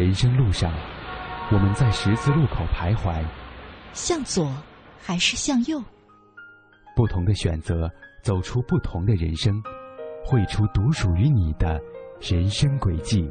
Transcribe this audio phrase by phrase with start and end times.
[0.00, 0.72] 人生路上，
[1.52, 3.22] 我们在十字路口徘徊，
[3.92, 4.50] 向左
[4.98, 5.78] 还是向右？
[6.96, 7.86] 不同的选择，
[8.22, 9.52] 走出不同的人生，
[10.24, 11.78] 绘出独属于你的
[12.18, 13.30] 人生轨迹。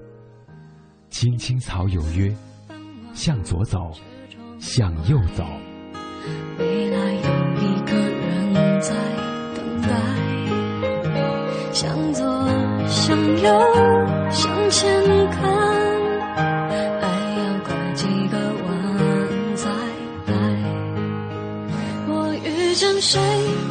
[1.10, 2.32] 青青草有约，
[3.14, 3.92] 向左走，
[4.60, 5.44] 向右走。
[6.60, 7.30] 未来有
[7.64, 8.94] 一个人在
[9.56, 9.90] 等待，
[11.74, 12.24] 向左，
[12.88, 15.49] 向右，向前看。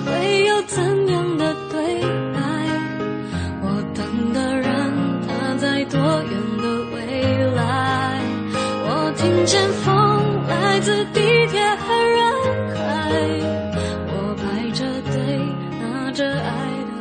[0.08, 2.00] 会有怎样的对
[2.32, 2.40] 白？
[3.62, 4.66] 我等的人，
[5.26, 6.96] 他在多远的未
[7.54, 8.20] 来？
[8.90, 9.86] 我听见风
[10.46, 12.18] 来自地铁和人
[12.74, 12.78] 海，
[14.08, 14.80] 我排着
[15.12, 15.14] 队
[15.80, 16.48] 拿着爱
[16.84, 16.92] 的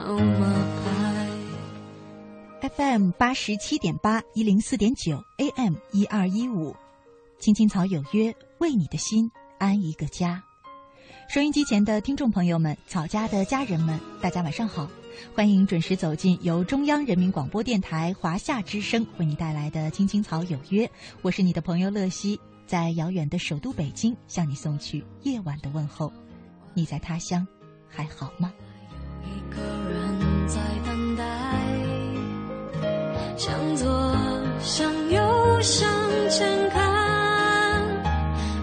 [0.00, 0.40] 号码
[0.84, 2.68] 牌。
[2.76, 6.74] FM 八十七点八一零四点九 AM 一二一五，
[7.38, 10.42] 青青草有约，为你的心安一个家。
[11.32, 14.86] 收音机前的听众朋友们，草家的家人们，大家晚上好，
[15.34, 20.86] 欢迎准时走进由中央人民广播电台华夏之声为你带来的《青青草有约》，
[21.22, 26.12] 我是你的朋友乐西，在遥远的首都北京向你送去夜晚的问候。
[26.74, 27.48] 你在他乡
[27.88, 28.52] 还好吗？
[29.24, 31.24] 一个人在等待，
[33.38, 33.88] 向左，
[34.60, 35.90] 向右，向
[36.28, 36.82] 前看，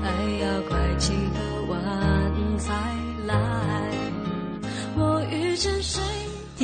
[0.04, 0.12] 爱
[0.44, 1.14] 要快几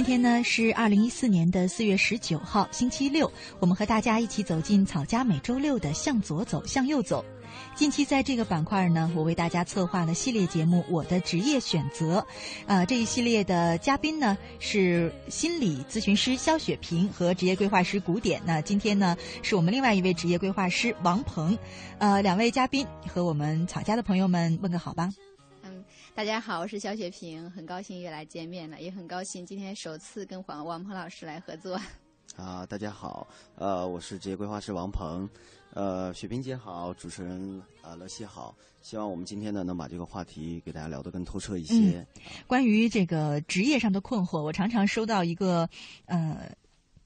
[0.06, 7.26] 天呢是二零一四年的四月十九号，星期六，我们和大家一起走进草家每周六的向左走，向右走。
[7.74, 12.20] 近期在这个板块呢，我为大家策划了系列节目《我的职业选择》，
[12.68, 18.40] 呃，这一系列的嘉宾呢是心理咨询师肖雪萍和职业规划师古典。
[18.46, 21.58] 那今天呢是我们另外一位职业规划师王鹏，
[21.98, 25.10] 呃，两位嘉宾和我们草家的朋友们问个好吧。
[26.16, 31.78] 嗯，大家好，我是小雪萍，很高兴又来见面了，也很高兴今天首次跟黄王鹏老师来合作。
[32.38, 35.30] 啊，大家好，呃，我是职业规划师王鹏，
[35.74, 42.06] 呃，雪萍姐好，主持人啊乐西好，希望我们今天呢能把这个话题给大家聊得更透彻一些。
[42.48, 45.70] 关于这个职业上的困惑，我常常收到一个
[46.06, 46.50] 呃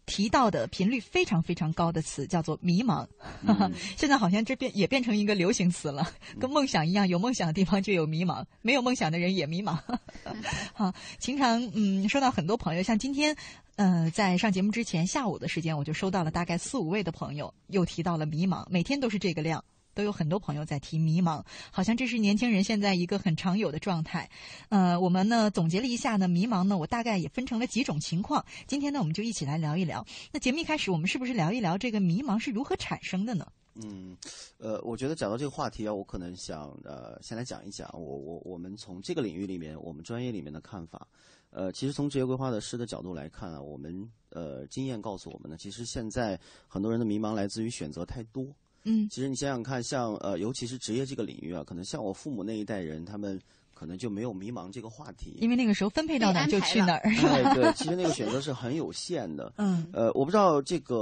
[0.10, 3.06] 提到的频率非常非常高的词，叫做迷茫。
[3.44, 9.78] 嗯 现在好像这变也变成一个流行词了，跟梦想一样，有梦想的地方就有迷茫，没有梦想的人也迷茫。
[10.74, 13.36] 好，经常嗯收到很多朋友，像今天。
[13.76, 19.64] 呃，在上节目之前，下午的时间我就收到了大概四五位的朋友，又提到了迷茫，每天都是这个量。
[20.00, 24.30] 都有很多朋友在提迷茫，好像这是年轻人现在一个很常有的状态。
[24.70, 28.46] 呃，我们呢总结了一下呢，迷茫呢，我大概也分成了几种情况。
[28.66, 30.06] 今天呢，我们就一起来聊一聊。
[30.32, 33.46] 那节目一开始，我们是不是聊一聊这个迷茫是如何产生的呢？
[33.74, 34.16] 嗯，
[34.58, 41.06] 呃，我觉得讲到这个话题啊，我可能想呃先来讲一讲我我我们从这个领域里面，我们专业里面的看法。
[41.50, 46.40] 呃，其实从职业规划的师的角度来看啊，我们呃经验告诉我们呢，其实现在
[46.70, 48.46] 很多人的迷茫来自于选择太多。
[48.84, 53.40] 嗯其实你想想看，像呃，尤其是职业这个领域啊，可能像我父母那一代人，他们
[53.74, 55.38] 可能就没有迷茫这个话题。
[55.40, 57.02] 因为那个时候分配到哪儿就去哪儿。
[57.16, 59.54] 对，对，其实那个选择是很有限的。
[59.58, 60.96] 嗯呃，我不知道这个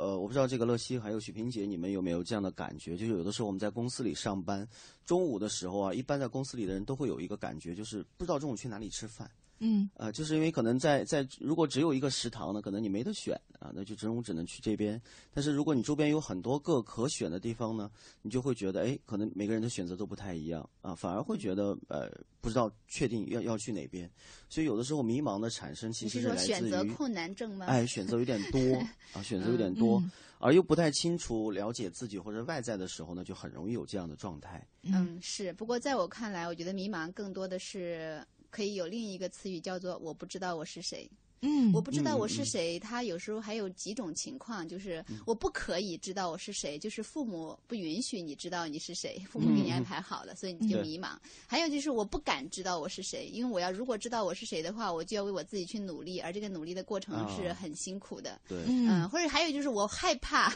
[0.00, 2.96] 呃，我不知道这个乐西还有许萍姐，你们有没有这样的感觉？
[2.96, 4.66] 就是有的时候我们在公司里上班，
[5.04, 9.30] 中午的时候啊，一般在公司里的人都会有一个感觉，就是不知道中午去哪里吃饭。
[9.60, 15.00] 嗯呃，就是因为可能在在如果只有一个食堂呢，可能你没得选啊，那就只能只能去这边。
[15.32, 17.90] 但是如果你周边有很多个可选的地方呢，
[18.22, 22.10] 你就会觉得，哎，可能每个人的选择都不太一样啊，反而会觉得呃，
[22.40, 24.08] 不知道确定要要去哪边。
[24.48, 27.66] 所以有的时候迷茫的产生其实是说选来自于择困难症吗？
[27.66, 28.58] 哎，选择有点多
[29.12, 34.64] 啊，选择有点多，嗯而又不太清楚了解自己或者外在的时候呢，就很容易有这样的状态。
[34.82, 35.52] 嗯，是。
[35.54, 41.10] 不过在我看来，我觉得迷茫更多的是可以有另一个词语叫做“我不知道我是谁”。
[41.40, 51.10] 嗯我不知道我是谁，他有时候还有几种情况，就是我不可以知道我是谁，就是父母不允许你知道你是谁，父母给你安排好了，所以你就迷茫。
[51.46, 58.40] 还有就是我不敢知道我是谁，因为我要如果知道我是谁的话，我就要为我自己去努力，而这个努力的过程是啊很辛苦的。
[58.48, 60.52] 对，嗯，嗯或者还有就是我害怕，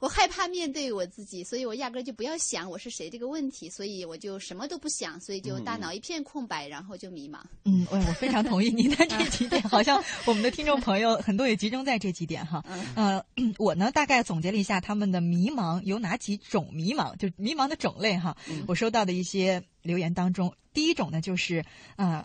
[0.00, 7.38] 我害怕面对我自己，所以我压根儿就不要想我是谁这个问题，所以我就什么都不想，所以就大脑一片空白，然后就迷茫。
[7.64, 12.64] 嗯，我我非常同意您的这几点， 好像 我们的听众朋友很多也集中在这几点哈。
[12.94, 13.22] 呃，
[13.58, 18.36] 我呢大概总结了一下他们的迷茫有哪几种迷茫，就迷茫的种类哈。
[18.66, 21.64] 我收到的一些留言当中，第一种呢就是
[21.96, 22.24] 呃。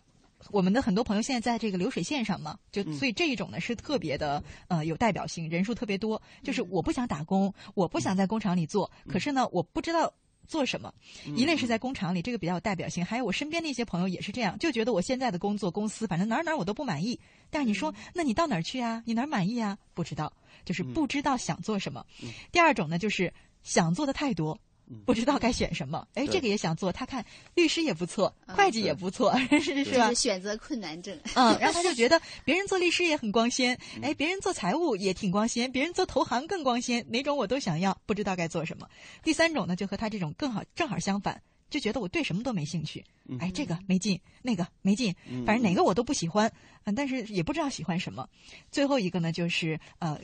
[0.51, 6.21] 我们的很多朋友现在在这个流水线上嘛，就嗯所以这一种呢是特别的呃有代表性，人数特别多。
[6.43, 10.13] 就是嗯我不想打工，我不想在工厂里做，可是呢，我不知道。
[10.47, 10.91] 做什么？
[11.27, 13.03] 嗯一类是在工厂里，这个比较有代表性。
[13.05, 17.19] 还有我身边的一些朋友也是这样，就觉得我现在的工作公司，反正哪儿哪儿我都不满意。
[17.49, 19.03] 但是你说，那你到哪儿去啊？
[19.05, 19.77] 你哪儿满意啊？
[19.93, 20.31] 不知道，
[20.65, 22.05] 就是不知道想做什么。
[22.51, 23.33] 第二种呢，就是
[23.63, 24.59] 想做的太多，
[25.05, 26.07] 不知道该选什么。
[26.13, 27.25] 哎，这个也想做，他看
[27.55, 30.15] 律师也不错，嗯会计也不错， 是是吧就是？
[30.15, 31.17] 选择困难症。
[31.35, 38.87] 嗯，然后他就觉得别人做律师也很光鲜，嗯哎，别人做财务也挺光鲜，别人做投行更光鲜，哪种我都想要，不知道该做什么。
[39.23, 45.13] 第三种呢，就和他这种更好正好相反，就觉得我对什么都没兴趣，嗯哎，这个没劲，那个没劲，
[45.45, 46.51] 反正哪个我都不喜欢，
[46.85, 48.27] 嗯，但是也不知道喜欢什么。
[48.71, 50.19] 最后一个呢，就是呃。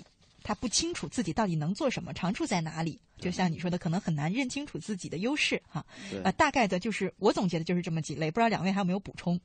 [0.46, 3.00] 他不清楚自己到底能做什么，长处在哪里。
[3.24, 5.86] 就像你说的，可能很难认清楚自己的优势哈。
[6.12, 9.40] 对呃，大概的就是我总结的就是这么几类，不知道两位还有没有补充？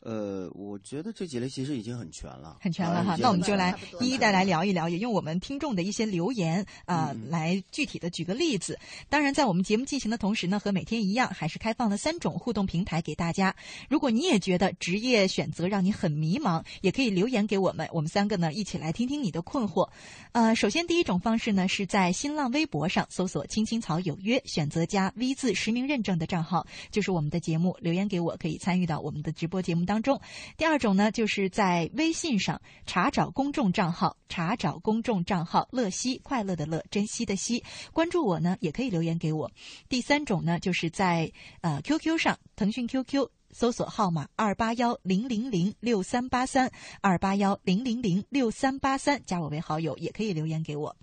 [0.00, 8.78] 呃，我觉得这几类其实已经很全了，很全了哈，那我们就来一一的来聊一聊，也用我们听众的一些留言啊、嗯来具体的举个例子。
[9.08, 13.56] 当然，在我们节目进行的同时呢，和每天一样，还是开放了三种互动平台给大家。
[13.88, 19.88] 如果你也觉得职业选择让你很迷茫，也可以留言给我们，我们三个呢一起来听听你的困惑。
[20.32, 30.20] 呃，首先第一种方式呢是在新浪微博上搜索“青青草有约”，选择加 V 字实名认证的账号，就是我们的节目，留言给我，可以参与到我们的直播节目当中。
[30.56, 37.62] 第二种呢，就是在微信上查找公众账号，查找公众账号“乐西”，快乐的乐，珍惜的惜，
[37.92, 39.48] 关注我呢，也可以留言给我。
[39.88, 43.30] 第三种呢，就是在呃 QQ 上，腾讯 QQ。
[43.56, 46.68] 搜索号码二八幺零零零六三八三
[47.00, 50.96] 二八幺零零零六三八三，加我为好友，也可以留言给我。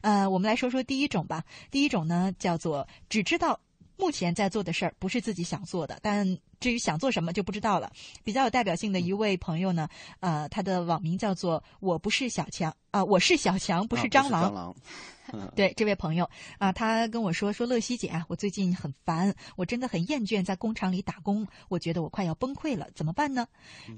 [0.00, 1.44] 呃，我们来说说第一种吧。
[1.70, 3.60] 第一种呢，叫做只知道
[4.00, 6.26] 目前在做的事儿不是自己想做的，但
[6.58, 7.92] 至于想做什么就不知道了。
[8.24, 9.88] 比较有代表性的一位朋友呢，
[10.20, 14.50] 呃，他的网名叫做“我不是小强”啊、我是小强，不啊是蟑螂。
[14.50, 14.76] 蟑螂，
[15.32, 23.46] 嗯对这位朋友啊，他跟我说说乐西姐啊，我最近很烦，我真的很厌倦在工厂里打工，我觉得我快要崩溃了，怎么办呢？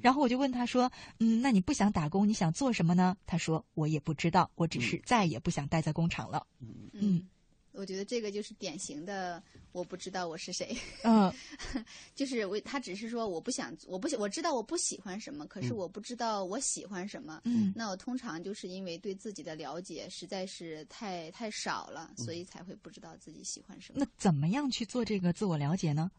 [0.03, 0.91] 然后我就问他说，
[1.21, 3.17] 嗯，那你不想打工，你想做什么呢？
[3.27, 6.47] 他说我也不知道，我只是再也不想待在工厂了。
[6.93, 7.27] 嗯
[7.73, 9.43] 我觉得这个就是典型的，
[9.73, 11.33] 我不知道我是谁，嗯
[12.15, 17.41] 就是我他只是说我不想，我不我知道我不喜欢什么，可是嗯我不知道我喜欢什么。
[17.45, 23.99] 嗯那我通常就是因为对自己的了解实在是太太少了，所以才会不知道自己喜欢什么。
[24.01, 26.11] 那怎么样去做这个自我了解呢？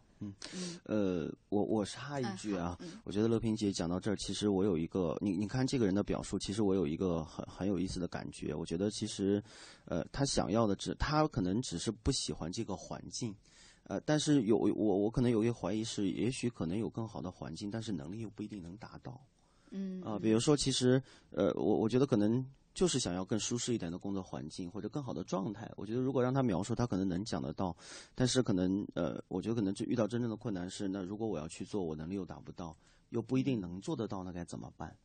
[0.83, 2.91] 呃，我我插一嗯句啊，嗯。
[3.03, 8.53] 我觉得乐平姐讲到这儿，其实我有一个，你你看这个人的表述，其实我有一个很很有意思的感觉。
[8.53, 9.41] 我觉得其实，
[9.85, 13.33] 呃，他想要的只，他可能只是不喜欢这个环境，
[13.85, 19.19] 呃，但是有我我可能有一个怀疑是，也许可能有更好的环境，但是能力又不一定能达到。
[19.71, 20.01] 嗯。
[20.01, 25.71] 啊、比如说，其实呃，我我觉得可能就是想要更舒适一点的工作环境，或者更好的状态。
[25.75, 27.75] 我觉得如果让他描述，他可能能讲得到，
[28.15, 32.75] 但是可能呃，我觉得可能就遇到真正的困难是，那如果我要去做，我能力又达不到，
[33.09, 34.95] 又不一定能做得到，那该怎么办？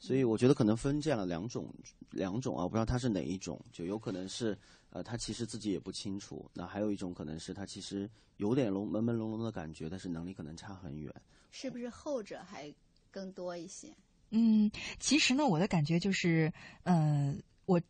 [0.00, 1.74] 所以我觉得可能分这样的两种
[2.10, 4.56] 两种啊，我不知道他是哪一种，就有可能是
[4.90, 11.12] 呃他其实自己也不清楚，那还有一种可能是他其实有点笼朦朦胧胧的感觉，但是能力可能差很远。
[11.50, 12.72] 是不是后者还
[13.10, 13.92] 更多一些？
[14.30, 16.52] 嗯，其实呢，我的感觉就是，
[16.82, 17.34] 呃，
[17.66, 17.80] 我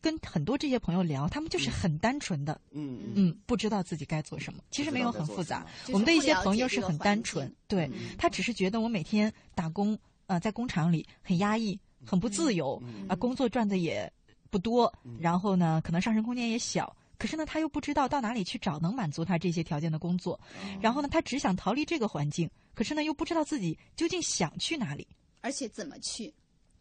[0.00, 5.66] 跟很多这些朋友聊，他们就是很单纯的，嗯嗯嗯，不知道自己该做什么，其实没有很复杂。
[5.92, 14.10] 我们的一些朋友是很单纯境，对嗯他只是觉得我每天打工，呃，在工厂里很压抑，很不自由，嗯啊、工作赚的也
[14.48, 16.96] 不多，然后呢，可能上升空间也小。
[17.18, 20.40] 可是呢，他又不知道到哪里去找能满足他这些条件的工作，
[20.80, 25.06] 然后呢，他只想逃离这个环境，可是呢，又不知道自己究竟想去哪里，
[25.40, 26.32] 而且怎么去？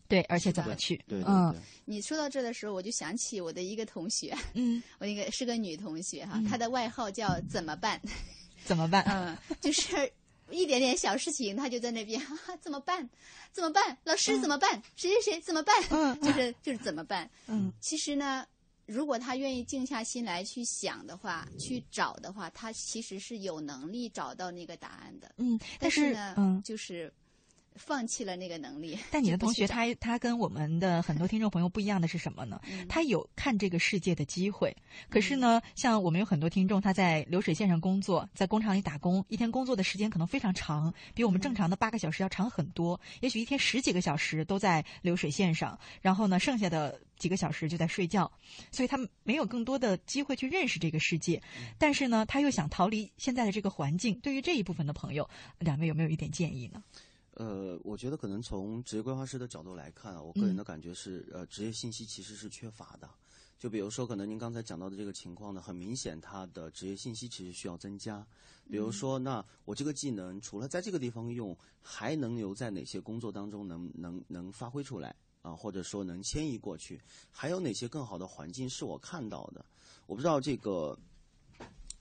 [0.07, 1.61] 对，而且怎么去，对对嗯对。
[1.85, 8.01] 你说到这的时候，我就想起我的一个同学，嗯，我一个是个女同学哈，嗯她的外号叫“怎么办”，
[8.65, 9.03] 怎么办？
[9.07, 10.11] 嗯，就是
[10.49, 13.07] 一点点小事情，她就在那边哈哈， 怎么办？
[13.51, 13.95] 怎么办？
[14.03, 14.81] 老师怎么办？
[14.95, 15.75] 谁谁谁怎么办？
[15.91, 17.29] 嗯就是就是怎么办？
[17.45, 18.43] 嗯其实呢，
[18.87, 25.31] 如果她愿意静下心来去想的话，去找的话，她其实是有能力找到那个答案的。
[25.37, 27.13] 嗯，但是呢，嗯，就是
[27.79, 28.97] 放弃了那个能力。
[29.09, 32.61] 但你的同学他他跟我们的很多听众朋友不一样的是什么呢？
[32.69, 34.75] 嗯他有看这个世界的机会，
[35.09, 48.31] 可是呢，像我们有很多听众，他在流水线上工作，在工厂里打工，一天工作的时间可能非常长，比我们正常的八个小时要长很多，也许一天十几个小时都在流水线上，然后呢，剩下的几个小时就在睡觉，
[48.71, 51.41] 所以他没有更多的机会去认识这个世界。
[51.77, 54.19] 但是呢，他又想逃离现在的这个环境。
[54.19, 56.83] 对于这一部分的朋友，两位有没有一点建议呢？
[57.39, 63.09] 呃，我觉得可能从职业规划师的角度来看啊，我个人的感觉是，呃，职业信息其实是缺乏的。
[63.57, 68.27] 就比如说，可能您刚才讲到的这个情况呢，很明显，他的职业信息其实需要增加。
[68.69, 75.55] 比如说，那我这个技能除了在这个地方用，还能留在哪些工作当中能能能发挥出来啊？
[75.55, 76.99] 或者说能迁移过去？
[77.31, 79.65] 还有哪些更好的环境是我看到的？
[80.07, 80.99] 我不知道这个。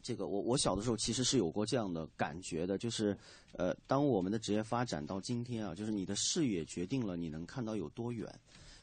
[0.09, 3.15] 这个我我小的时候其实是有过这样的感觉的，就是，
[3.53, 8.27] 呃，当我们的职业发展到今天啊，就是你的视野决定了你能看到有多远。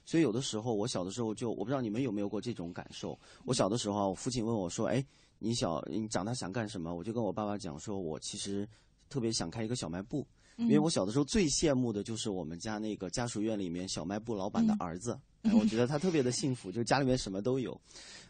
[0.05, 3.17] 所以有的时候，我小的时候就我不知道你们有没有过这种感受。
[3.43, 5.03] 我小的时候啊，我父亲问我说：“哎，
[5.39, 8.69] 你小你长大想干什么？”我就跟我爸爸讲说：“我其实
[9.09, 10.23] 特别想开一个小卖部，
[10.57, 15.19] 因为我小的时候最羡慕的就是我们家那个家属院里面小卖部老板的儿子。
[15.45, 17.79] 哎我觉得他特别的幸福，就是家里面什么都有。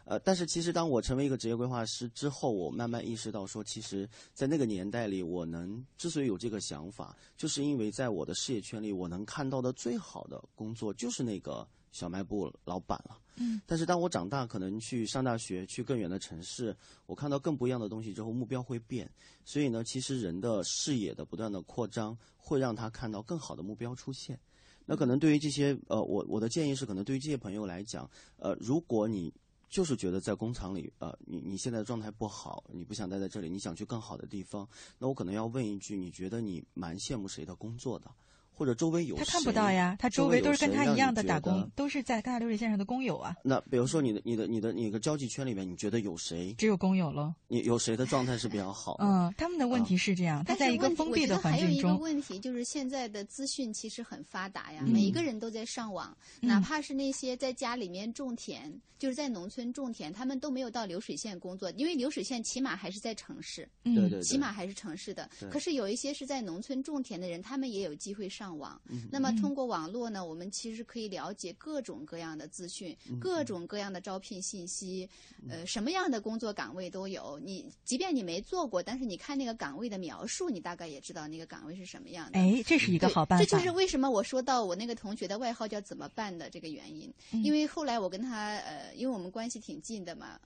[0.04, 13.18] 呃，但是其实当我成为一个职业规划师之后，我慢慢意识到说，其实，在那个年代里，我能之所以有这个想法，就是因为在我的事业圈里，我能看到的最好的工作就是那个小卖部老板了。
[13.36, 13.60] 嗯。
[13.66, 16.76] 但是当我长大，可能去上大学，去更远的城市，
[17.06, 19.10] 我看到更不一样的东西之后，目标会变。
[19.44, 24.38] 所以呢，其实人的视野的不断的扩张，会让他看到更好的目标出现。
[24.84, 29.32] 那可能对于这些呃，我我的建议是，可能对于这些朋友来讲，呃，如果你
[29.68, 34.66] 就是觉得在工厂里，呃，你你现在的状态不好，你不想待在这里，你想去更好的地方，
[34.96, 38.08] 那我可能要问一句，你觉得你蛮羡慕谁的工作的？
[38.56, 46.54] 或者周围有他看不到呀，他周周围围都是跟他一样的打工，都是在干大流水线上的工友啊，那比如说你的你的你的你的交际圈里面，你觉得有谁？
[46.56, 47.34] 只有工友了。
[47.48, 49.04] 你有谁的状态是比较好的？
[49.04, 65.28] 嗯，他们的问题是这样，他在一个封闭的得还有一个环境中，问题就是现在的资讯其实很发达呀，嗯每一个人都在上网，嗯哪怕是那些在家里面种田，就是在农村种田，他们都没有到流水线工作，因为流水线起码还是在城市，对对，起码还是城市的。
[65.50, 68.80] 可是有一些是在农村种田的人，他们也有机会上网。
[68.88, 75.08] 嗯那么通过网络呢，我们其实可以了解各种各样的资讯，嗯各种各样的招聘信息，
[75.48, 77.38] 呃，什么样的工作岗位都有。
[77.42, 82.38] 你即便你没做过，但是你看那个岗位的描述，你大概也知道那个岗位是什么样的。
[82.38, 83.44] 哎，这是一个好办法。
[83.44, 87.12] 这就是为什么我说到我那个同学的外号叫怎么办的这个原因。
[87.32, 90.38] 嗯因为后来我跟他呃，因为我们关系挺近的嘛。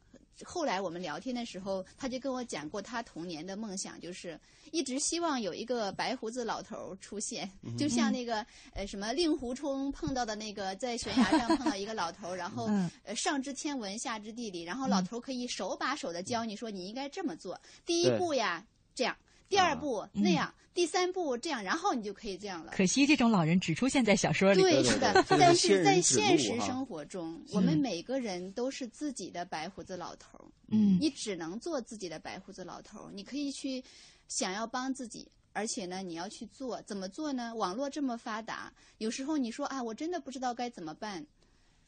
[0.45, 4.39] 后来我们聊天的时候，他就跟我讲过他童年的梦想，就是
[4.71, 8.45] 一直希望有一个白胡子老头儿出现，嗯就像那个
[8.75, 12.91] 呃什么令狐冲碰到的那个在悬崖上碰到一个老头， 然后嗯。
[13.05, 19.17] 呃上知天文下知地理，然后老头可以手把手的教你说你应该这么做，第一步呀这样，
[19.51, 22.73] 第二啊步嗯那样，第三步这样，然后你就可以这样了。
[22.75, 24.63] 可惜这种老人只出现在小说里。
[24.63, 33.11] 对，是的但是在现实生活中，我们嗯每个人都是自己的白胡子老头儿，嗯你只能做自己的白胡子老头儿。
[33.13, 33.83] 你可以去
[34.29, 37.53] 想要帮自己，而且呢，你要去做，怎么做呢？
[37.57, 41.27] 网络这么发达，有时候你说啊，我真的不知道该怎么办。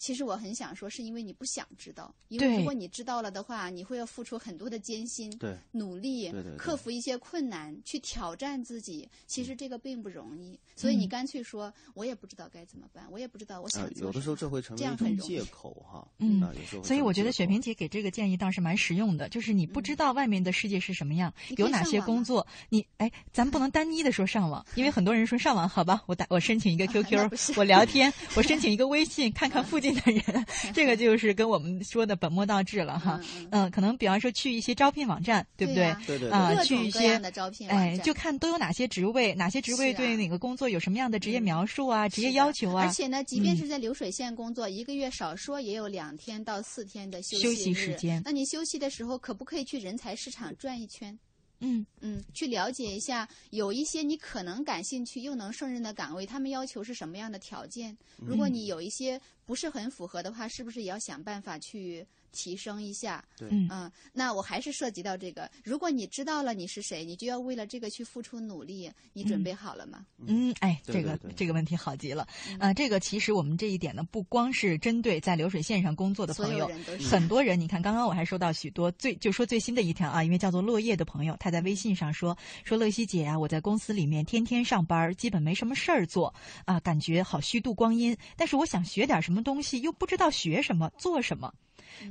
[0.02, 5.56] 其实我很想说，是因为你不想知道，因为如果你知道了的话，你会要付出很多的艰辛、对。
[5.71, 6.56] 努力对对对。
[6.56, 9.09] 克服一些困难，去挑战自己。
[9.28, 11.09] 其实这个并不容易，所以你嗯。
[11.09, 14.76] 干脆说，我也不知道该怎么办，我也不知道我想有的时候这会成。
[14.76, 16.04] 这为一种样很借口哈。
[16.18, 16.82] 嗯啊，有时候。
[16.82, 33.20] 所以我觉得雪萍姐给这个建议倒是蛮实用的，就是你不知道外面的世界是什么样，有哪些工作，你哎，咱不能单一的说上网，因为很多人说上网好吧，我打我申请一个 QQ，、我聊天，我申请一个微信，看看附近 的人， 这个就是跟我们说的本末倒置了哈。
[33.22, 35.94] 嗯嗯嗯，可能比方说去一些招聘网站，对不对？
[36.06, 42.84] 对对对啊去一些招聘网哎，站就看都有哪些职位，哪些职位对哪个工作有什么样的职业嗯描述啊、职业要求啊。
[42.87, 51.18] 而且呢，即便嗯是在流水线工作，一个月少说也有两天到四天的休休息时间那你休息的时候，可不可以去人才市场转一圈？
[51.64, 57.97] 嗯嗯，去了解一下，有一些你可能感兴趣又能胜任的岗位，他们要求是什么样的条件？
[58.19, 63.24] 如果你有一些不是很符合的话，是不是也要想办法去提升一下？
[63.36, 70.04] 对嗯嗯，那我还是涉及到这个，如果你知道了你是谁，你就要为了这个去付出努力，你准备好了吗？
[70.26, 72.74] 嗯，哎，这个对对对这个问题好极了嗯啊！
[72.74, 86.34] 这个其实我们这一点呢，不光是针对在流水线上工作的朋友，人都是很多人，你看，刚刚我还收到许多最就说最新的一条啊，因为叫做落叶的朋友，他在微信上说说乐西姐啊，我在公司里面天天上班，基本没什么事儿做
[86.64, 88.16] 啊，感觉好虚度光阴。
[88.36, 91.52] 但是我想学点什么东西，又不知道学什么做什么。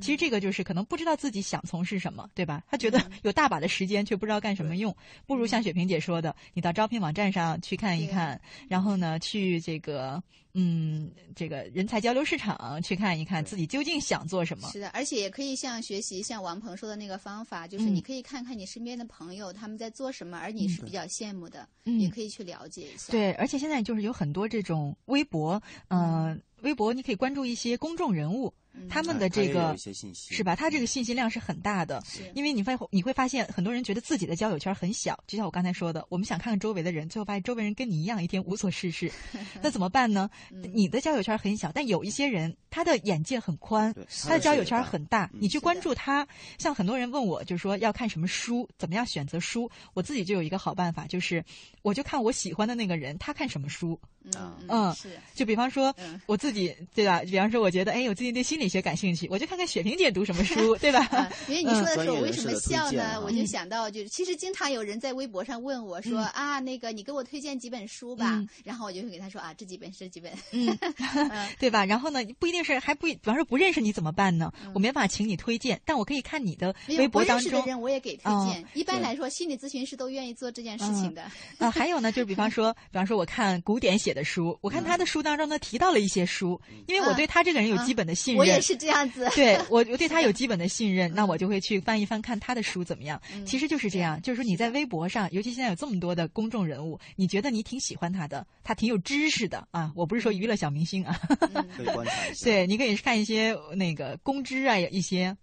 [0.01, 2.63] 其实这个就是可能不知道自己想从事什么，对吧？
[2.67, 4.95] 他觉得有大把的时间，却不知道干什么用，
[5.25, 10.21] 不如像雪萍姐说的，你到招聘网站上去看一看，然后呢，去这个。
[10.53, 14.67] 嗯，这个人才交流市场去看一看自己究竟想做什么。
[14.69, 23.11] 是的，而且也可以像学习像王鹏说的那个方法，就是你可以看看你身边的朋友他们在做什么，而你是比较羡慕的，嗯也可以去了解一下。
[23.11, 28.53] 对，而且现在就是有很多这种微博，嗯，微博你可以关注一些公众人物。
[28.89, 29.75] 他们的这个
[30.13, 30.55] 是吧？
[30.55, 32.01] 他这个信息量是很大的，
[32.33, 39.11] 因为你发你会发现很多人觉得自己的交友圈很小，就像我刚才说的，我们想看看周围的人，最后发现周围人跟你一样，一天无所事事，
[39.61, 40.29] 那怎么办呢？
[40.73, 46.27] 你的交友圈很小，但有一些人他的眼界很宽，他的交友圈很大，你去关注他。
[46.57, 49.69] 像很多人问我，就是说要看什么书，怎么样选择书？
[49.93, 51.43] 我自己就有一个好办法，就是
[51.81, 53.99] 我就看我喜欢的那个人他看什么书。
[54.23, 55.19] 嗯嗯，是。
[55.33, 55.93] 就比方说
[56.27, 57.21] 我自己对吧？
[57.21, 61.29] 比方说我觉得哎，我最近对心理学感兴趣，我就看看雪萍姐读什么书， 对吧？
[61.47, 63.19] 因为你说的时候，我为什么笑呢？
[63.25, 70.77] 我就想到，就是其实经常有人在微博上问我说啊，那个你给我推荐几本书吧，然后我就会给他说啊，这几本是这几本，嗯，
[71.59, 71.83] 对吧？
[71.85, 74.53] 然后呢，不一定是还不，比方说不认识你怎么办呢？
[74.75, 77.49] 我没法请你推荐，但我可以看你的微博当中。
[77.49, 78.63] 不认识的人我也给推荐。
[78.73, 81.23] 一般来说，心理咨询师都愿意做这件事情的。
[81.57, 88.41] 啊，还有呢，就是比方说，比方说我看古典写的书，我看他的书当中呢提到了一些书，因为我对他这个人有基本的信任。
[88.51, 89.27] 我也是这样子。
[89.33, 93.21] 对 我，我对他有基本的信任，那我就会去翻一翻，看他的书怎么样。
[93.45, 99.91] 其实就是这样，就是说你在微博上，尤其现在有这么多的公众人物，你觉得你挺喜欢他的，他挺有知识的啊。
[99.95, 101.19] 我不是说娱乐小明星啊。
[102.43, 105.35] 对你可以看一些那个公知啊，一些。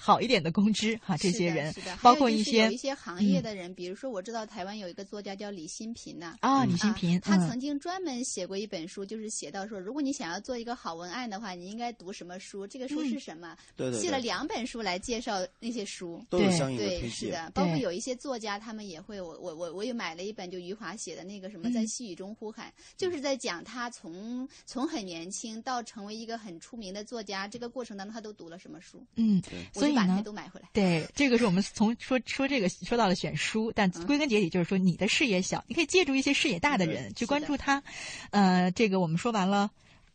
[0.00, 1.96] 好一点的工资哈，这些人，是的。
[2.00, 12.64] 包括一些有一些行业的人，比如说我知道台湾有一个作家叫李新平呐，啊，李新平，他曾经专门写过一本书，就是写到说，如果你想要做一个好文案的话，你应该读什么书？
[12.64, 13.56] 这个书是什么？
[13.76, 29.04] 对对，写了两本书来介绍那些书，都有相应的对，是的，包括有一些作家，他们也会，我我我我也买了一本，就余华写的那个什么，在细雨中呼喊，就是在讲他从从很年轻到成为一个很出名的作家这个过程当中，他都读了什么书？
[29.16, 29.58] 嗯，对。
[29.72, 30.68] 所以呢，都买回来。
[30.72, 37.82] 对，这个是我们从说说这个说到了选书，但归根结底就是说你的视野小，你可以借助一些视野大的人去关注他。
[38.30, 39.70] 呃，这个我们说完了，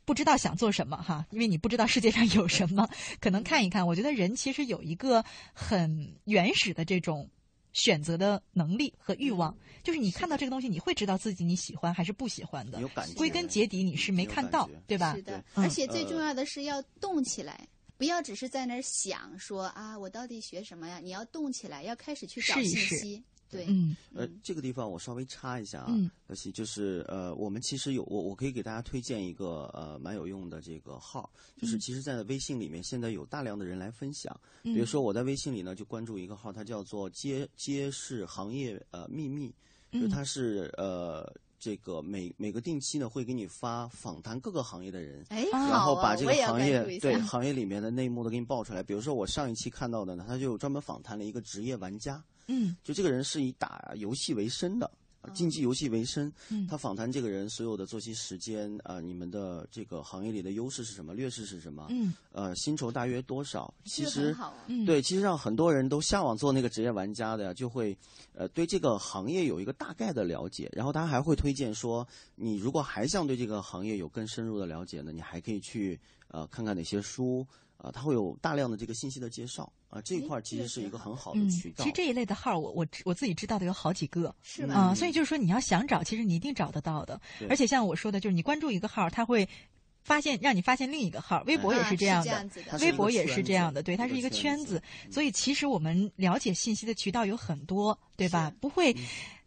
[0.06, 2.90] 不知道想做什么哈，因为你不知道世界上有什么，
[3.20, 3.86] 可能看一看。
[3.86, 7.30] 我觉得人其实有一个很原始的这种
[7.72, 12.80] 选择的能力和欲望，就是你看到这个东西，你会知道自己你喜欢还是不喜欢的。
[13.16, 15.16] 归根结底你是没看到，对吧？
[15.16, 17.68] 是的，而且最重要的是要动起来。
[18.04, 21.00] 不要只是在那儿想说啊，我到底学什么呀？
[21.00, 23.24] 你要动起来，要开始去找信息。
[23.50, 25.96] 对，嗯，呃，这个地方我稍微插一下啊，
[26.28, 39.56] 可惜就是呃，我们其实有我我可以给大家推荐一个呃蛮有用的这个号，就是其实，在微信里面现在有大量的人来分享，比如说我在微信里呢就关注一个号，它叫做揭揭示行业呃秘密，
[39.94, 41.34] 就它是呃。
[41.64, 48.84] 这个每每个定期呢，会给你发访谈各个行业的人，然后把这个行业对行业里面的内幕都给你爆出来。
[48.84, 54.92] 比如说我上一期看到的呢，他就专门访谈了一个职业玩家，嗯，就这个人是以打游戏为生的。
[55.34, 56.32] 竞技游戏为生，
[56.70, 61.88] 他访谈这个人所有的作息时间啊，你们的这个行业里的优势是什么，劣势是什么？
[61.90, 63.74] 嗯，呃，薪酬大约多少？
[63.86, 64.36] 其实，
[64.86, 67.98] 对，其实让很多人都向往做那个职业玩家的，就会
[68.34, 70.70] 呃对这个行业有一个大概的了解。
[70.74, 77.46] 然后他还会推荐说，你如果还想对这个行业有更深入的了解呢，你还可以去呃看看哪些书。
[77.84, 81.84] 啊，它会有大量的这个信息的介绍啊，这一块其实是一个很好的渠道。
[81.84, 84.74] 其实这一类的号，我我我自己知道的有好几个，是吧？
[84.74, 87.20] 啊，所以就是说你要想找，其实你一定找得到的。
[87.50, 89.46] 而且像我说的，就是你关注一个号，它会
[90.02, 91.44] 发现让你发现另一个号。
[91.46, 94.82] 微博也是这样的，微博也是这样的，对，它是一个圈子。
[95.12, 98.50] 所以其实我们了解信息的渠道有很多，对吧？
[98.62, 98.96] 不会。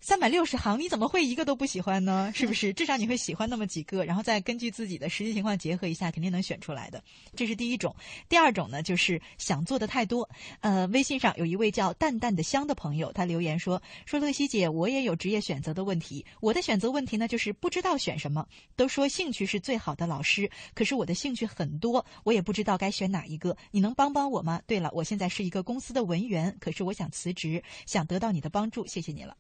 [0.07, 2.31] 三百六十行，你怎么会一个都不喜欢呢？
[2.33, 2.73] 是不是？
[2.73, 7.03] 至少你会喜欢那么几个，然后再根据自己的实际情况结合一下，肯定能选出来的。
[7.35, 7.93] 这是第一种。
[8.29, 10.31] 第二种呢，就是想做的太多。
[10.61, 16.25] 呃，微信上有一位叫淡淡的香的朋友，他留言说：“说乐西姐，我也有职业选择的问题。
[16.41, 18.47] 我的选择问题呢，就是不知道选什么。
[18.77, 23.57] 都说兴趣是最好的老师，可是我的兴趣很多，我也不知道该选哪一个。
[23.73, 24.63] 你能帮帮我吗？
[24.69, 29.37] 对了，我现在是一个公司的文员，可是我想辞职，想得到你的帮助，谢谢你了。”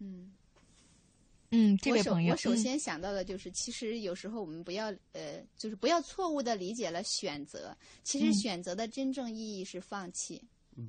[0.00, 0.32] 嗯，
[1.50, 7.76] 嗯，这位朋友，我首先想到的就是，其实有时候我们不要呃，就是不要错误的理解了选择。
[8.02, 10.42] 其实选择的真正意义是放弃。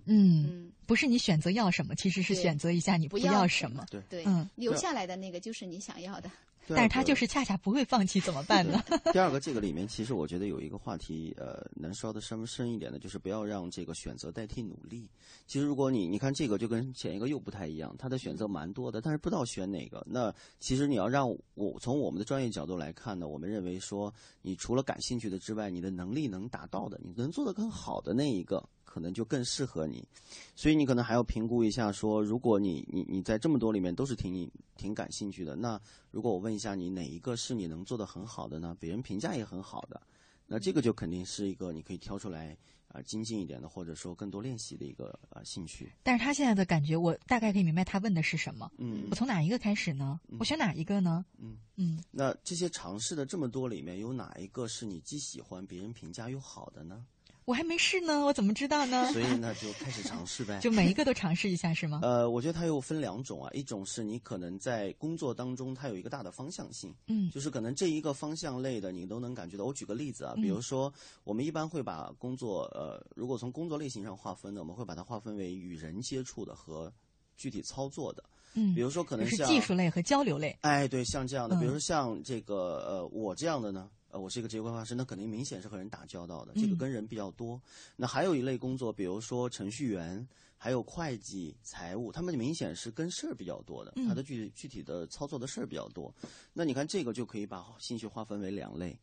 [0.06, 3.86] 嗯，不是你选择要什么，其实是选择一下你不要什么。
[3.92, 6.32] 对对，嗯，留下来的那个就是你想要的。
[6.68, 8.84] 但是他就是恰恰不会放弃，怎么办呢？
[9.14, 15.10] 第二个，这个里面其实我觉得有一个话题，呃，能说的深深一点的，就是不要让这个选择代替努力。
[15.46, 20.06] 其实如果你你看这个就跟前一个又不太一样，他的选择蛮多的，但是不知道选哪个。
[20.10, 28.64] 那其实你要让我从我们的专业角度来看呢，我们认为说，你除了感兴趣的之外，你的能力能达到的，你能做得更好的那一个。
[28.96, 30.08] 可能就更适合你，
[30.56, 35.78] 所以你可能还要评估一下，说如果你你你在这么多里面都是挺你挺感兴趣的，那
[36.12, 38.74] 如果我问一下你哪一个是你能做得很好的呢？
[38.80, 40.02] 别人评价也很好的，
[40.48, 45.92] 那这个就肯定是一个你可以挑出来啊精进一点的，或者说更多练习的一个啊兴趣。
[46.02, 48.72] 但是他现在的感觉，我大概可以明白他问的是什么。
[48.78, 50.22] 嗯，我从哪一个开始呢？
[50.40, 51.26] 我选哪一个呢？
[51.38, 52.02] 嗯嗯。
[52.12, 57.06] 那这些尝试的这么多里面，有哪一个是你既喜欢别人评价又好的呢？
[57.46, 59.12] 我还没试呢，我怎么知道呢？
[59.14, 60.60] 所以呢，就开始尝试呗。
[60.62, 62.00] 就每一个都尝试一下是吗？
[62.02, 69.64] 呃，我觉得它又分两种啊，一种是你可能在工作当中它有一个大的方向性，嗯，就是可能这一个方向类的你都能感觉到。
[69.66, 70.92] 我举个例子啊，比如说
[71.24, 76.92] 我们一般会把工作，呃，如果从工作类型上划分呢，我们会把它划分为与人接触的和
[77.38, 78.24] 具体操作的。
[78.56, 80.58] 嗯，比如说可能是技术类和交流类。
[80.62, 83.88] 哎，对，像这样的，比如说像这个呃，我这样的呢。
[84.16, 87.62] 呃，我是一个职业规划师，那肯定明显是和人打交道的，这个跟人比较多。
[87.98, 90.26] 那还有一类工作，比如说程序员，
[90.58, 96.16] 还有会计、财务，他们明显是跟事儿比较多的，他的具具体的操作的事儿比较多。
[96.54, 98.98] 那你看这个就可以把兴趣划分为两类。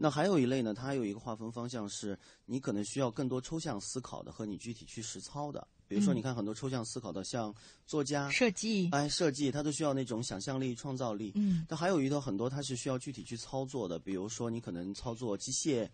[0.00, 5.64] 那还有一类呢，它还有一个划分方向是，你可能需要更多抽象思考的和你具体去实操的。
[5.88, 7.54] 比如说，你看很多抽象思考的，像
[7.86, 11.32] 作家、设计，哎，设计，它都需要那种想象力、创造力。
[11.36, 13.98] 嗯，但还有一个很多，它是需要具体去操作的。
[13.98, 15.88] 比如说，你可能操作机械，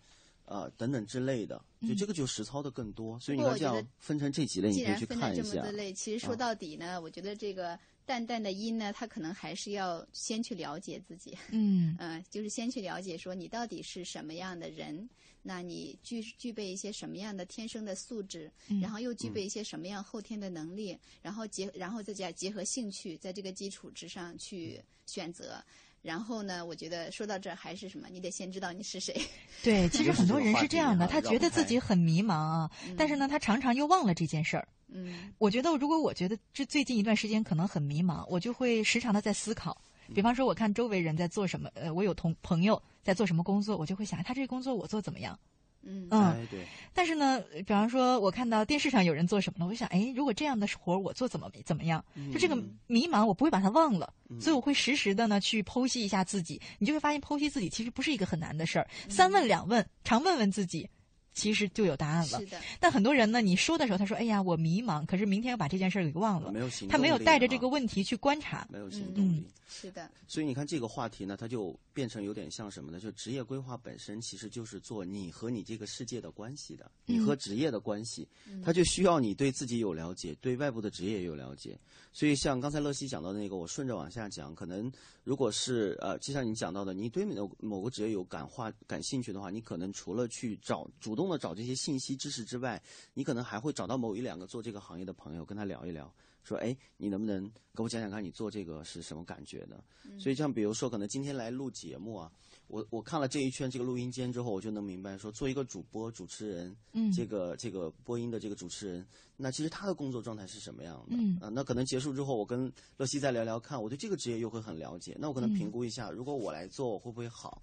[0.45, 3.19] 呃，等等之类的，就这个就实操的更多。
[3.19, 5.41] 所以你看，这样分成这几类，你可以去看一下。
[5.41, 11.37] 既然分了这么多类，其实说到底呢，我觉得这个淡淡的音呢，他可能还是要先去了解自己。
[11.49, 15.09] 嗯 呃，就是先去了解说你到底是什么样的人。
[15.45, 18.49] 那你具具备一些什么样的天生的素质，
[18.81, 25.61] 然后又具备一些什么样后天的能力，然后结然后再加结合兴趣，在这个基础之上去选择。
[26.01, 29.13] 然后呢，我觉得说到这还是什么，你得先知道你是谁。
[29.61, 34.65] 对， 其实很多人是这样的，他觉得自己很迷茫啊，但是呢，他常常又忘了这件事儿。
[34.93, 39.75] 嗯，我觉得如果我觉得这最近一段时间可能很迷茫，我就会时常的在思考。
[40.13, 45.39] 比方说，我看周围人在做什么，呃，我有同朋友在做什么工作，我就会想，他这个工作我做怎么样？
[45.81, 46.65] 嗯嗯，对。
[46.93, 52.03] 但是呢，比方说，我看到电视上有人做什么了，我就想，哎，如果这样的活我做怎么怎么样？
[52.33, 56.61] 就这个迷茫，我不会把它忘了，所以我会实时的呢去剖析一下自己。
[56.79, 60.87] 你就会发现，剖析自己其实不是一个很难的事儿，三问两问，常问问自己。
[61.33, 62.39] 其实就有答案了。
[62.39, 62.59] 是的。
[62.79, 66.51] 但很多人呢，你说的时候，他说：“哎呀，我迷茫。”可是明天又把这件事儿给忘了。
[66.51, 68.67] 没有行动他没有带着这个问题去观察。
[68.71, 69.45] 没有行动力。
[69.67, 70.09] 是的。
[70.27, 72.99] 所以你看这个话题呢，它就变成有点像什么呢？
[72.99, 78.27] 就职业规划本身其实就是做你和你这个世界的关系的，你和职业的关系，
[78.63, 81.77] 它就需要你对自己有了解，对外部的职业也有了解。
[82.11, 84.91] 所以像刚才乐西讲到的那个，我顺着往下讲，可能
[85.23, 92.81] 如果是呃，就像你讲到的，你对某某个职业有感化感兴趣的话，你可能除了去找主动的找这些信息知识之外，
[93.13, 99.81] 你可能还会找到某一两个做这个行业的朋友，跟他聊一聊，说哎，你能不能给我讲讲看你做这个是什么感觉的？
[100.19, 102.31] 所以像比如说，可能今天来录节目啊。
[102.73, 109.05] 我我看了这一圈这个录音间之后，我就能明白说，做一个主播主持人，嗯，这个这个播音的这个主持人，
[109.37, 111.15] 那其实他的工作状态是什么样的？
[111.15, 117.61] 嗯啊，那可能结束之后，我跟乐西再聊聊看，我对这个职业又会很了解，那我可能评估一下，如果我来做，我会不会好？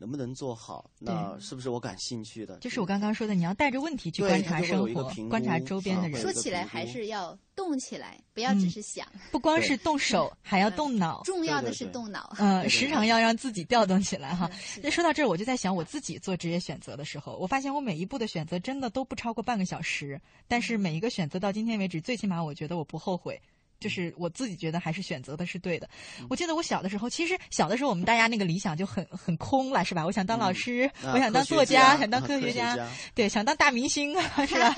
[0.00, 0.90] 能不能做好？
[0.98, 2.56] 那是不是我感兴趣的？
[2.56, 6.18] 就是我刚刚说的，你要带着问题去观察生活，观察周边的人。
[6.18, 9.06] 说起来还是要动起来，不要只是想。
[9.30, 11.22] 不光是动手，还要动脑。
[11.24, 12.34] 重要的是动脑。
[12.38, 14.50] 嗯，时常要让自己调动起来哈。
[14.82, 23.38] 那说到这儿，我就在想，我自己做职业选择的时候，我发现我每一步的选择真的都不超过半个小时，但是每一个选择到今天为止，最起码我觉得我不后悔。
[23.80, 25.88] 就是我自己觉得还是选择的是对的。
[26.28, 30.04] 我记得我小的时候，其实小的时候我们大家那个理想就很很空了，是吧？
[30.04, 32.76] 我想当老师，我想当作家，想当科学家，
[33.14, 34.14] 对，想当大明星，
[34.46, 34.74] 是吧？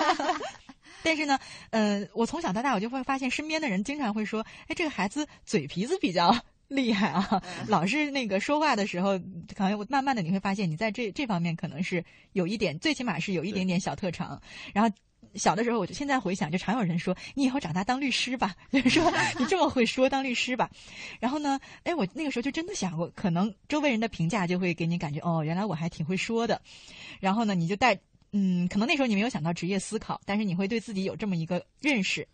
[1.03, 1.37] 但是呢，
[1.71, 6.33] 呃，我从小到大我就会发现，身边的人经常会说：“哎，这个孩子嘴皮子比较
[6.69, 9.19] 厉害啊，老是那个说话的时候，
[9.57, 14.41] 可能慢慢的你会发现，你在这这方面可能是有一点，最起码是有一点点小特长。”
[14.73, 14.95] 然后。
[15.35, 20.71] 小的时候，我就现在回想，就常有人说你以后长大当律师吧， 就是说 你这么会说当律师吧。
[21.21, 26.61] 然后呢，哎，我那个时候就真的想过，可能周围人的评价就会给你感觉哦，原来我还挺会说的。
[27.21, 27.99] 然后呢，你就带
[28.33, 32.27] 嗯，可能那时候你没有想到职业思考，但是你会对自己有这么一个认识。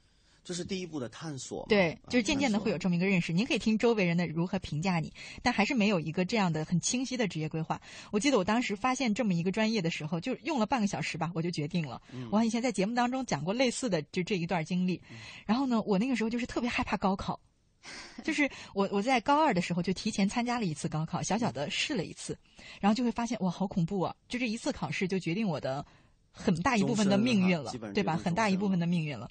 [0.49, 1.67] 这是第一步的探索。
[1.69, 3.35] 对，啊就是渐渐的会有这么一个认识。
[3.35, 7.79] 您可以听周围人的如何评价你，但还是没有一个这样的很清晰的职业规划。
[8.11, 12.01] 我记得我当时发现这么一个专业的时候，就用了半个小时吧，我就决定了。
[12.15, 15.03] 嗯我以前在节目当中讲过类似的就这一段经历。
[15.45, 17.39] 然后呢，我那个时候就是特别害怕高考。
[18.25, 22.39] 就是我我在高二的时候就提前参加了一次高考，小小的试了一次，
[22.81, 24.17] 然后就会发现哇，好恐怖啊！
[24.29, 25.85] 就这一次考试就决定我的
[26.33, 28.17] 很大一部分的命运了对吧？
[28.17, 29.31] 很大一部分的命运了。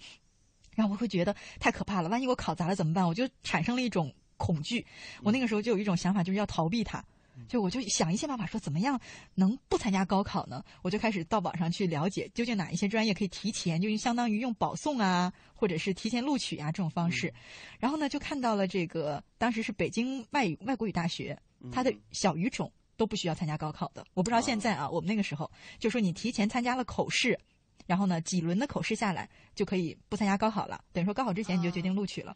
[0.78, 3.06] 然后我会觉得太可怕了，万一我考砸了怎么办？
[3.08, 4.86] 我就产生了一种恐惧。
[5.24, 7.04] 我那个时候就有一种想法，就是要逃避它。
[7.48, 9.00] 就我就想一些办法说怎么样
[9.36, 10.63] 能不参加高考呢？
[10.84, 17.34] 我就开始到网上去了解究竟哪一些专业可以提前，就相当于用保送啊，或者是提前录取啊这种方式。
[17.80, 21.36] 然后呢，就看到了这个当时是北京外语外国语大学，
[21.72, 24.06] 它的小语种都不需要参加高考的。
[24.13, 27.40] 我不知道现在啊，我们那个时候就说你提前参加了口试，
[27.86, 32.36] 然后呢几轮的口试下来就可以不参加高考了，等于说高考之前你就决定录取了。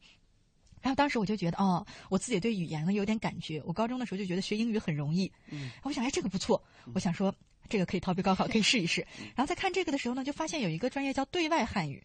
[0.82, 3.62] 然后当时我就觉得，哦，我自己对语言呢有点感觉。
[3.66, 6.64] 我高中的时候就觉得学英语很容易，嗯我想，哎，这个不错，
[6.96, 7.32] 我想说
[7.70, 9.06] 这个可以逃避高考，可以试一试。
[9.36, 12.04] 然后在看这个的时候呢，就发现有一个专业叫对外汉语，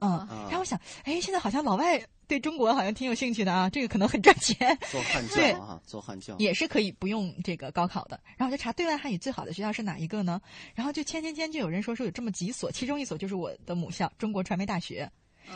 [0.00, 4.56] 嗯，啊然后我想，哎，现在好像老外对中国好像挺有兴趣的啊，这个可能很赚钱。
[4.90, 6.36] 做汉对教啊，做汉教。
[6.38, 8.20] 也是可以不用这个高考的。
[8.36, 10.40] 然后我就查对外汉语最好的学校是哪一个呢？
[10.74, 15.10] 然后就千千千就有人说说有这么几所，其中一所就是我的母校中国传媒大学。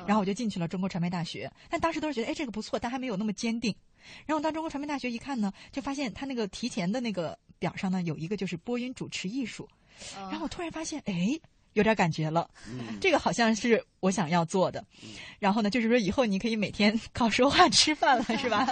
[0.06, 3.74] 然后我就进去了中国传媒大学，但当时都是觉得哎这个不错，但还没有那么坚定。
[4.24, 9.68] 然后到中国传媒大学一看呢，就发现他那个提前的那个表上呢有一个就是播音主持艺术，
[10.14, 11.38] 然后我突然发现哎
[11.74, 14.84] 有点感觉了，嗯这个好像是我想要做的。
[15.38, 18.66] 然后呢，就是说以后你可以每天靠说话吃饭了， 是吧？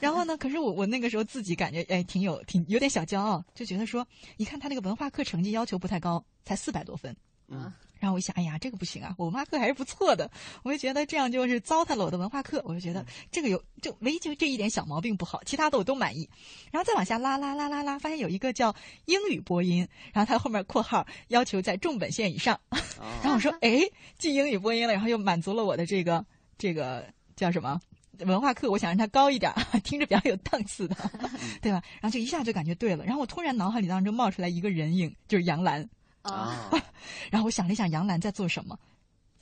[0.00, 7.14] 然后呢，可是我我那个时候自己感觉哎挺有挺有点小骄傲，就觉得说一看他那个文化课成绩要求不太高，才四百多分。
[7.48, 10.28] 嗯然后我一想，哎呀，这个不行啊，我文化课还是不错的。
[10.64, 12.60] 我就觉得这样就是糟蹋了我的文化课。
[12.64, 16.28] 我就觉得这个有就唯一就这一点小毛病不好，其他的我都满意。
[16.72, 22.58] 然后再往下拉拉拉拉拉，发现有一个叫英语播音，然后它后面括号要求在重本线以上。
[22.70, 22.78] 啊
[23.22, 23.80] 然后我说，哎，
[24.18, 26.24] 进英语播音了，然后又满足了我的这个
[26.58, 27.80] 这个叫什么？
[28.26, 29.50] 文化课，我想让它高一点，
[29.82, 30.94] 听着比较有档次的，
[31.62, 31.82] 对吧？
[32.00, 33.04] 然后就一下就感觉对了。
[33.04, 35.88] 然后我突然脑海里当中冒出来一个人影，就是杨澜。
[36.22, 36.84] 啊，啊，
[37.30, 38.78] 然后我想了一想，杨澜在做什么？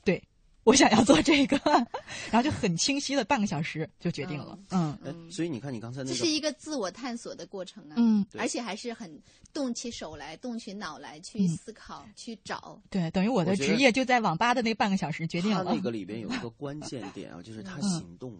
[0.03, 0.21] 对，
[0.63, 1.57] 我想要做这个，
[2.31, 4.57] 然后就很清晰的半个小时就决定了。
[4.71, 7.93] 嗯哎所以你看，你刚才那个这是一个自我探索的过程啊。
[7.97, 9.21] 嗯，而且还是很
[9.53, 12.81] 动起手来、动起脑来去嗯思考、去找。
[12.89, 15.63] 对，等于我的职业就在网吧的那半个小时决定了。
[15.65, 18.33] 他那个里边有一个关键点啊， 就是他嗯行动。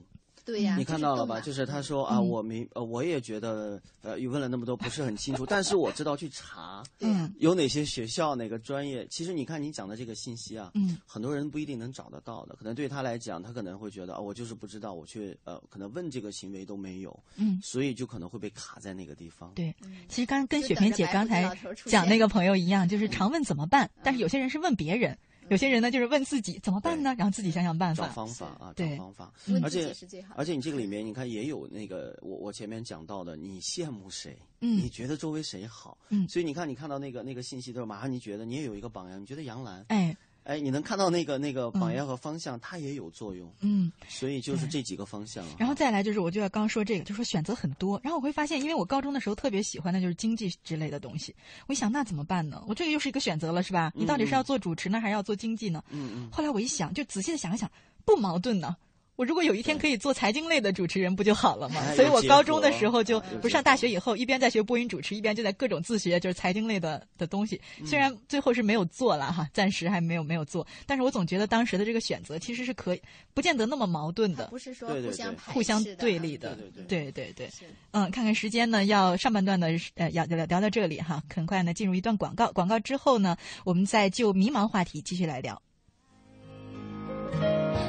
[0.50, 1.40] 对呀、你看到了吧？
[1.42, 9.06] 就是他说啊，嗯我明呃，我也觉得呃，你问了那么多不是很清楚，但是我知道去查 嗯有哪些学校、哪个专业。
[9.08, 12.56] 其实你看你讲的这个信息啊，嗯很多人不一定能找得到的。
[12.56, 19.52] 可能对他来讲，他可能会觉得啊，我就是不知道，我去呃，可能问这个行为都没有，嗯，所以就可能会被卡在那个地方。
[19.54, 19.74] 对。
[20.08, 25.18] 其实刚跟雪萍姐刚才讲那个朋友一样，就是常问怎么办，但是有些人是问别人，
[25.50, 28.14] 有些人呢就是问自己怎么办呢，然后自己想想办法找。
[28.14, 29.34] 方法啊，找方法。
[29.64, 30.36] 而且是最好。
[30.38, 34.38] 而且你这个里面，你看也有那个我我前面讲到的，你羡慕谁？
[34.62, 35.98] 嗯你觉得周围谁好？
[36.10, 40.16] 嗯所以你看，你看到那个那个信息的时候，马上你觉得你也有一个榜样，你觉得杨澜，哎，
[40.50, 43.54] 哎，你能看到那个那个榜样和方向，它也有作用。
[43.62, 43.92] 嗯。
[44.08, 45.52] 所以就是这几个方向啊。
[45.60, 48.02] 然后再来就是，我就要刚说这个，就说选择很多。
[48.04, 51.36] 然后我会发现，因为我高中的时候特别喜欢的就是经济之类的东西，
[51.68, 52.64] 我一想那怎么办呢？
[52.68, 53.92] 我这个又是一个选择了，是吧？
[53.94, 55.84] 你到底是要做主持呢，还是要做经济呢？
[55.92, 57.70] 嗯嗯，后来我一想，就仔细的想一想，
[58.04, 58.76] 不矛盾呢。
[59.20, 61.94] 我如果有一天可以做财经类的主持人，不就好了吗？
[61.94, 67.60] 所以我高中的时候就不是上大学以后，一边在学播音主持，一边就在各种自学，就是财经类的的东西。
[67.82, 73.02] 嗯虽然最后是没有做了哈，暂时还没有没有做，但是我总觉得当时的这个选择其实是可以，
[73.34, 76.56] 不见得那么矛盾的不，是说互相互相对立的。
[76.88, 77.50] 对对对对
[77.92, 85.62] 嗯，看看时间呢，要上半段的呃，要聊聊到这里哈，很快呢进入一段广告，广告之后呢，我们再就迷茫话题继续来聊。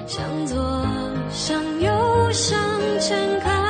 [0.06, 0.56] 向左，
[1.32, 2.60] 向右，向
[2.98, 3.69] 前看，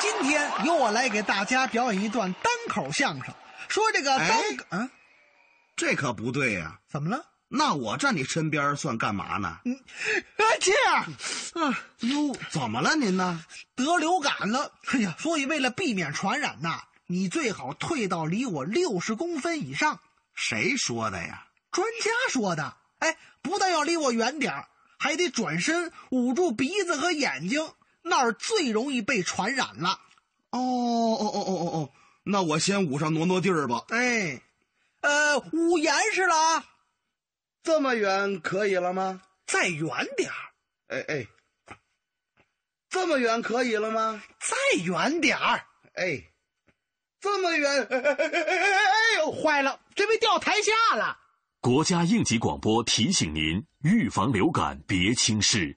[0.00, 3.34] 今天由我来给大家表演一段单口相声，
[3.68, 4.28] 说这个单
[4.68, 4.90] 哎啊，
[5.74, 7.24] 这可不对呀、怎么了？
[7.48, 9.58] 那我站你身边算干嘛呢？
[9.64, 11.04] 嗯，啊，这样，
[11.64, 13.44] 啊，哟，怎么了您呢？
[13.74, 20.00] 得流感了，哎呀，所以为了避免传染呐，你最好退到离我六十公分以上。
[20.34, 21.46] 谁说的呀？
[21.70, 27.72] 专家说的，哎，不但要离我远点儿，还得转身捂住鼻子和眼睛，
[28.08, 30.00] 那儿最容易被传染了。
[30.50, 31.90] 哦哦哦哦哦哦，
[32.24, 33.84] 那我先捂上挪挪地儿吧。
[33.88, 34.40] 哎，
[35.00, 36.64] 呃，捂严实了啊，
[37.62, 39.22] 这么远可以了吗？
[39.46, 40.52] 再远点儿，
[40.88, 41.26] 哎哎，
[42.88, 44.22] 这么远可以了吗？
[44.40, 45.66] 再远点儿。
[45.94, 46.22] 哎，
[47.20, 49.32] 这么远， 哎哎哎哎哎哎呦！
[49.32, 51.18] 坏了，这被掉台下了。
[51.60, 55.76] 国家应急广播提醒您：预防流感别轻视，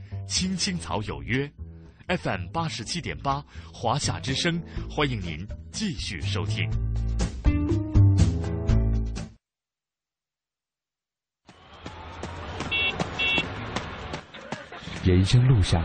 [0.31, 1.45] 青青草有约》
[2.17, 6.71] ，FM 八十七点八，华夏之声，欢迎您继续收听。
[15.03, 15.83] 人生路上，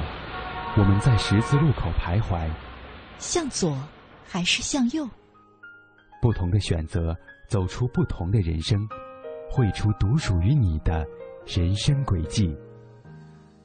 [0.78, 2.48] 我们在十字路口徘徊，
[3.18, 3.76] 向左
[4.24, 5.04] 还是向右？
[6.22, 7.12] 不同的选择，
[7.48, 8.78] 走出不同的人生，
[9.50, 11.04] 绘出独属于你的
[11.44, 12.56] 人生轨迹。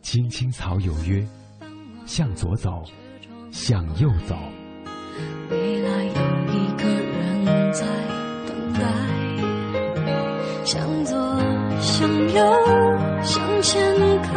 [0.02, 1.26] 青青草有约，
[2.06, 2.84] 向左走，
[3.52, 4.36] 向右走。
[5.50, 6.12] 未来有
[6.52, 7.86] 一个人在
[8.48, 8.82] 等待，
[10.66, 11.16] 向左，
[11.82, 12.44] 向右，
[13.24, 14.34] 向前看。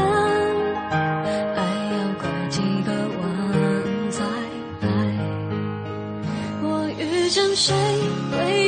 [1.56, 1.58] 还
[1.92, 3.22] 要拐几个弯
[4.10, 4.20] 再
[4.82, 4.88] 来。
[6.62, 6.64] 我
[6.98, 7.74] 遇见谁，
[8.30, 8.63] 会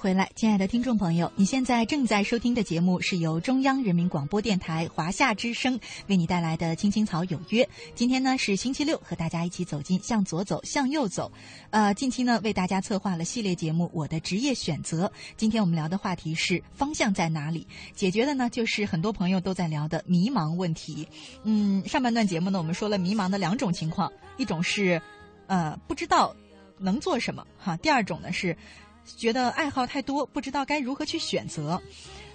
[0.00, 7.62] 回来，亲爱的听众朋友，你现在正在收听的节目是由中央人民广播电台华夏之声为你带来的《青青草有约》。
[7.94, 11.30] 今天呢是星期六，和大家一起走进向左走，向右走。
[11.68, 15.06] 呃，近期呢为大家策划了系列节目《我的职业选择》。
[15.36, 17.66] 今天我们聊的话题是方向在哪里？
[17.94, 21.06] 解决的呢就是很多朋友都在聊的迷茫问题。
[21.42, 25.02] 嗯，上半段节目呢我们说了迷茫的两种情况，一种是
[25.46, 26.34] 呃不知道
[26.78, 28.56] 能做什么哈，第二种呢是。
[29.04, 31.80] 觉得爱好太多，不知道该如何去选择。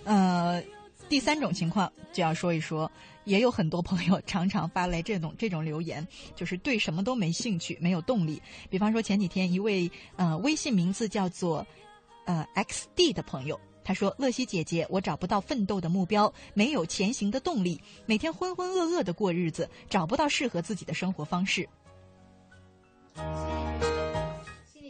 [0.03, 0.63] 呃，
[1.09, 2.91] 第三种情况就要说一说，
[3.23, 8.41] 也有很多朋友常常发来这种这种留言，就是对什么都没兴趣，没有动力。
[8.69, 11.65] 比方说前几天一位呃微信名字叫做
[12.25, 21.69] 呃 XD 的朋友他说：“乐西姐姐，我找不到奋斗的目标，没有前行的动力，每天浑浑噩噩的过日子，找不到适合自己的生活方式。”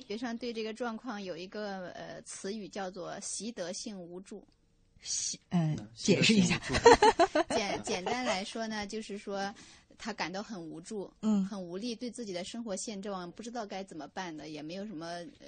[0.05, 4.45] 学上对这个状况有一个呃词语叫做习得性无助。
[5.01, 6.59] 习嗯，解释一下。
[7.49, 9.53] 简简单来说呢，就是说
[9.97, 15.47] 他感到很无助，嗯，很无力，对自己的生活现状不知道该怎么办的，也没有什么呃。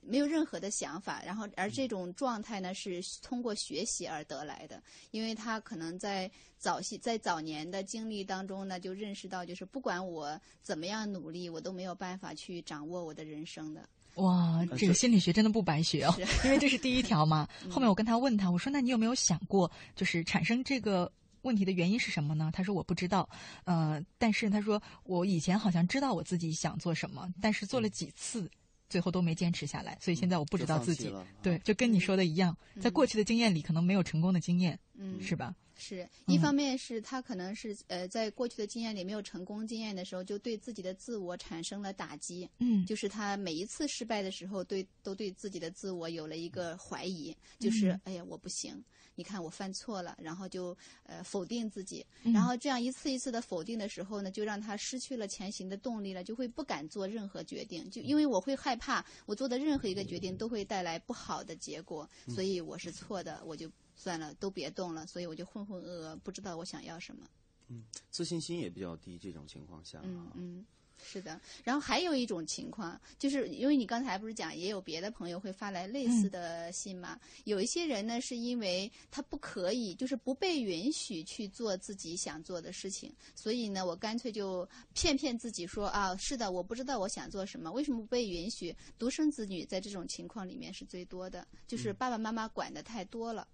[0.00, 13.86] 没有任何的想法，然后而这种状态呢是通过学习而得来的，因为他可能在早些在早年的经历当中呢，就认识到，就是不管我怎么样努力，我都没有办法去掌握我的人生的。
[14.14, 17.46] 哇，这个心理学真的不白学哦， 因为这是第一条嘛。
[17.70, 21.10] 后面我跟他问他，我说：“那你有没有想过，就是产生这个
[21.42, 23.28] 问题的原因是什么呢？”他说：“我不知道。”
[23.64, 28.50] 呃，但是他说我以前好像知道我自己想做什么，但是做了几次。
[28.90, 35.54] 最后都没坚持下来，所以现在我不知道自己对，就跟你说的一样，在过去的经验里可能没有成功的经验，嗯，是吧？
[35.78, 48.84] 是一方面是他可能是呃，在过去的经验里没有成功经验的时候，就对自己的自我产生了打击，嗯，就是他每一次失败的时候，对都对自己的自我有了一个怀疑，就是哎呀我不行。
[49.14, 63.68] 你看我犯错了，然后就呃否定自己，然后这样一次一次的否定的时候呢，就让他失去了前行的动力了，就会不敢做任何决定，就因为我会害怕我做的任何一个决定都会带来不好的结果，所以我是错的，我就
[63.98, 67.26] 算了，都别动了，所以我就浑浑噩噩，不知道我想要什么。
[67.66, 70.00] 嗯，自信心也比较低，这种情况下。
[70.04, 70.66] 嗯嗯。
[71.00, 77.16] 是的，然后还有一种情况，就是因为你刚才不是讲，也有别的朋友会发来类似的信嘛？
[77.44, 88.74] 有一些人呢，是因为他不可以，就是不被允许去做自己想做的事情，所以呢，我干脆就骗骗自己说啊，是的，我不知道我想做什么，为什么不被允许？
[88.98, 93.46] 独生子女在这种情况里面是最多的，就是爸爸妈妈管的太多了。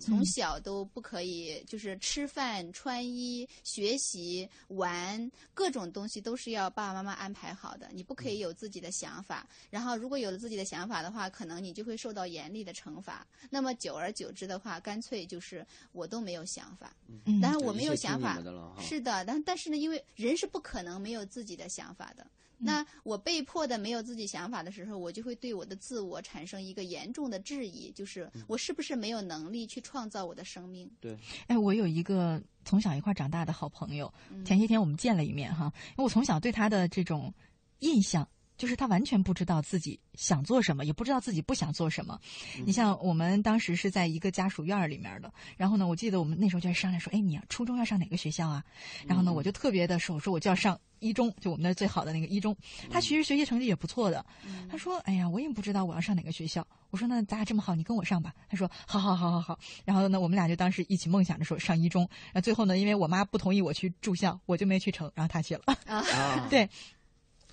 [0.00, 9.48] 从小都不可以，就是吃饭、穿衣、学习、玩各种东西都是要爸爸妈妈安排好的，你不可以有自己的想法。
[9.70, 13.26] 然后，如果有了自己的想法的话，可能你就会受到严厉的惩罚。
[13.50, 16.94] 那么，久而久之的话，干脆就是我都没有想法。
[17.24, 18.36] 嗯，但是我没有想法，
[18.80, 22.26] 是的，但但是呢，因为人是不可能没有自己的想法的。
[22.58, 30.90] 那我被迫的没有自己想法的时候，我就会对我的自我产生一个严重的质疑，就是我是不是没有能力去创造我的生命？
[31.00, 31.16] 对。
[31.46, 34.12] 哎，我有一个从小一块长大的好朋友，
[34.44, 37.32] 前些天我们见了一面哈，因为我从小对他的这种
[37.80, 38.26] 印象。
[38.56, 42.18] 就是他完全不知道自己想做什么，也不知道自己不想做什么。
[42.64, 48.62] 你像我们当时是在一个家属院里面的，然后呢，我记得我们那时候就在商量说：“哎，你初中要上哪个学校啊？”
[49.06, 52.56] 然后呢，我就特别的说：“我说我就要上一中，就我们那最好的那个一中。”
[52.90, 54.24] 他其实学习成绩也不错的。
[54.70, 62.08] 他说：“哎呀，我也不知道我要上哪个学校。”我说：“那咱俩这么好，你跟我上吧。”他说：“好好好好好。”然后呢，我们俩就当时一起梦想着说上一中。
[62.32, 65.62] 那最后呢，因为我妈不同意我去住校，我就没去成，然后他去了。
[65.86, 66.68] 啊， 对。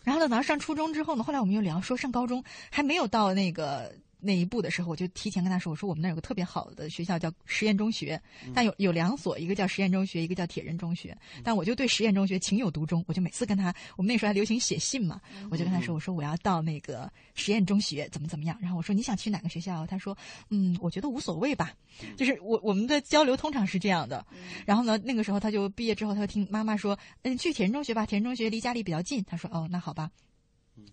[0.03, 3.93] 然后呢，等到上初中之后呢，后来我们又聊说上高中还没有到那个。
[4.21, 8.21] 那一步的时候，我就提前跟他说：“我说我们那儿有个特别好的学校叫实验中学，
[8.53, 11.17] 但有有两所，一个叫实验中学，一个叫铁人中学。
[11.43, 15.19] 但我就对实验中学情有独钟，我就每次跟他，我们那时候还流行写信嘛，
[15.49, 18.55] 我就跟他说：我说我要到那个实验中学，怎么怎么样？
[18.61, 19.87] 然后我说你想去哪个学校？
[19.87, 20.15] 他说：
[20.49, 21.73] 嗯，我觉得无所谓吧。
[22.15, 24.25] 就是我我们的交流通常是这样的。
[24.65, 29.23] 然后呢，那个时候他就毕业之后，他就听妈妈说：嗯，去铁人中学吧，铁人中学离家里比较近。
[29.23, 30.11] 他说：哦，那好吧。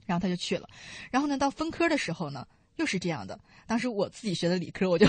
[0.06, 0.68] 然后他就去了。
[1.10, 2.46] 然后呢，到分科的时候呢。
[2.78, 5.06] 又是这样的，当时我自己学的理科，我就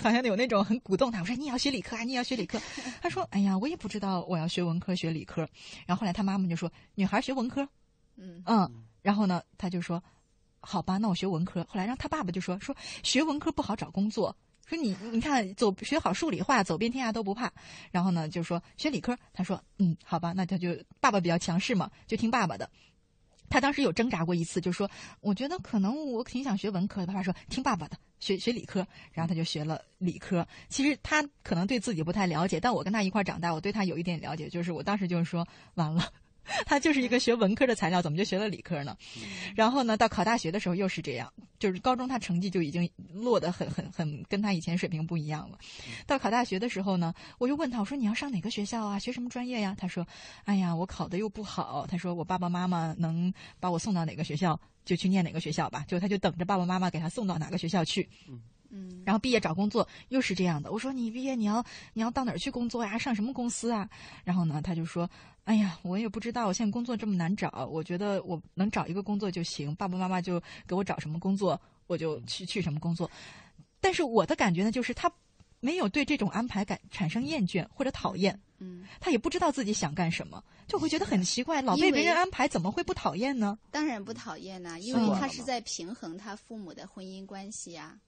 [0.00, 2.60] 好像有那种很鼓动他，我说你也要学理科啊，你也要学理科。
[3.02, 5.48] 他说：“哎呀，我也不知道我要学文科学理科。”
[5.86, 7.66] 然后后来他妈妈就说：“女孩学文科。”
[8.16, 10.02] 嗯嗯，然后呢，他就说
[10.60, 14.36] ：“好吧，那我学文科。”后来让他爸爸就说：“说学文科不好找工作，
[14.66, 17.50] 说你你看走学好数理化，走遍天下都不怕。”
[17.90, 19.16] 然后呢，就说学理科。
[19.32, 22.68] 他说：“嗯，好吧，那他就爸爸比较强势嘛，就听爸爸的。”
[23.52, 24.90] 他当时有挣扎过一次，就说
[25.20, 30.46] ：“我觉得可能我挺想学文科的。”爸爸说：“听爸爸的，学学理科。”然后他就学了理科。
[30.70, 34.48] 其实他可能对自己不太了解，但我跟他一块长大，我对他有一点了解。
[34.48, 36.10] 就是我当时就是说：“完了。”
[36.66, 38.96] 他就是一个学文科的材料，怎么就学了理科呢？
[39.54, 45.58] 然后呢，到考大学的时候又是这样，就是高中他成绩就已经落得很很很跟他以前水平不一样了。
[46.06, 48.98] 到考大学的时候呢，我就问他，我说你要上哪个学校啊？
[48.98, 49.74] 学什么专业呀？
[49.78, 50.06] 他说，
[50.44, 51.86] 哎呀，我考的又不好。
[51.86, 58.08] 他说我爸爸妈妈能把我送到哪个学校就去念哪个学校吧，就他就等着爸爸妈妈给他送到哪个学校去。
[58.28, 58.40] 嗯，
[59.04, 60.72] 然后毕业找工作又是这样的。
[60.72, 62.96] 我说你毕业你要你要到哪儿去工作呀？
[62.98, 63.88] 上什么公司啊？
[64.24, 65.08] 然后呢，他就说
[65.44, 69.74] ：“哎呀，我也不知道，我现在工作这么难找，我觉得我能找一个工作就行。
[69.74, 73.10] 爸爸妈妈就给我找什么工作，我就去去什么工作。”
[73.80, 75.10] 但是我的感觉呢，就是他
[75.60, 78.40] 没有对这种安排感产生厌倦或者讨厌。
[78.58, 83.58] 嗯，他也不知道自己想干什么，就会觉得很奇怪，老被别人安排，怎么会不讨厌呢？
[83.72, 87.98] 当然不讨厌呐，因为他是在平衡他父母的婚姻关系呀。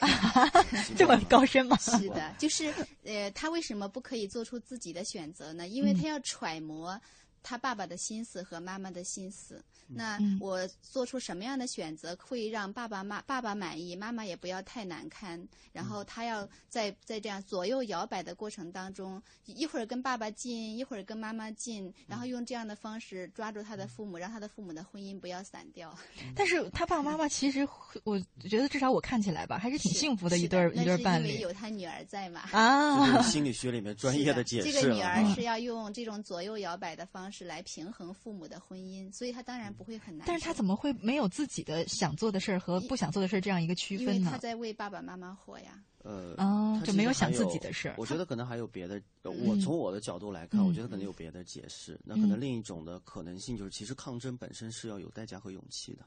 [0.96, 1.76] 这么高深吗？
[1.78, 2.72] 是的，就是
[3.04, 5.68] 呃，他为什么不可以做出自己的选择呢？
[5.68, 7.00] 因为他要揣摩
[7.48, 9.64] 他爸爸的心思和妈妈的心思。
[9.90, 15.42] 那我做出什么样的选择会让爸爸妈爸爸满意，妈妈也不要太难堪。
[15.72, 25.96] 然后他要在在这样左右摇摆的过程当中，一会儿跟爸爸近，一会儿跟妈妈近，然后用这样的方式抓住他的父母，让他的父母的婚姻不要散掉。
[26.36, 27.66] 但是他爸爸妈妈其实，
[28.04, 31.28] 我觉得至少我看起来吧，还是挺幸福的一对一对伴侣。
[31.28, 32.40] 因为有他女儿在嘛。
[32.52, 34.70] 啊，心理学里面专业的解释。
[34.70, 39.68] 这个女儿是要用这种左右摇摆的方式来平衡父母的婚姻，所以他当然。
[39.78, 44.14] 不会很难，但是他怎么会没有自己的想做的事儿和不想做的事儿这样一个区分呢？
[44.14, 45.80] 因为他在为爸爸妈妈活呀。
[46.02, 47.94] 呃，哦，就没有想自己的事儿。
[47.96, 49.00] 我觉得可能还有别的。
[49.22, 52.00] 我从我的角度来看，我觉得可能有别的解释。
[52.02, 56.04] 那可能另一种的可能性就是，其实抗争本身是要有代价和勇气的。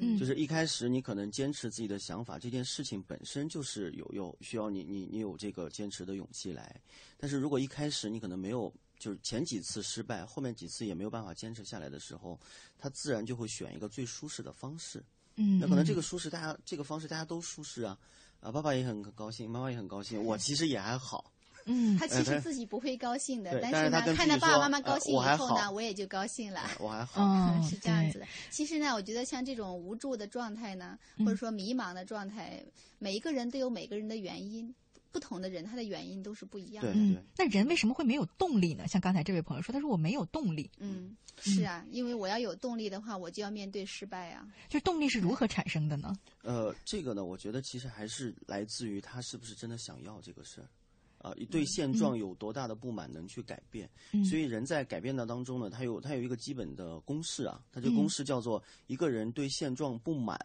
[0.00, 6.74] 嗯，就是一开始你可能坚持自己的想法，这件事情本身就是有有需要你你你有这个坚持的勇气来。
[7.18, 8.72] 但是如果一开始你可能没有。
[9.02, 12.38] 就是前几次失败，后面几次也没有办法坚持下来的时候，
[12.78, 15.02] 他自然就会选一个最舒适的方式。
[15.34, 17.98] 嗯，那可能这个舒适，大家这个方式大家都舒适啊，
[18.38, 21.32] 啊，爸爸也很高兴，妈妈也很高兴，我其实也还好。
[21.64, 26.60] 嗯，他其实自己不会高兴的，但是呢，看到爸爸妈妈高兴以后呢，我也就高兴了。
[26.78, 28.26] 我还 好，是这样子的。
[28.50, 32.64] 其实呢，我觉得像这种无助的状态呢，或者说迷茫的状态，
[33.00, 34.72] 每一个人都有每个人的原因。
[35.12, 36.92] 不同的人，他的原因都是不一样的。
[36.92, 38.88] 对，对，那人为什么会没有动力呢？
[38.88, 40.68] 像刚才这位朋友说，他说我没有动力。
[40.78, 44.48] 嗯，是啊，因为我要有动力的话，我就要面对失败啊。
[44.68, 46.12] 就动力是如何产生的呢？
[46.42, 53.88] 呃，这个呢，我觉得其实还是来自于他是不是真的想要这个事儿，啊，对现状有多大的不满，能去改变。
[54.28, 60.38] 所以人在改变的当中呢，他有他有一个基本的公式啊，他这个公式叫做一个人对现状不满。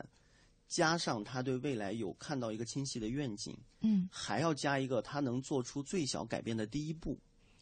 [0.68, 7.18] 加上他对未来有看到一个清晰的愿景，嗯，还要加一个他能做出最小改变的第一步，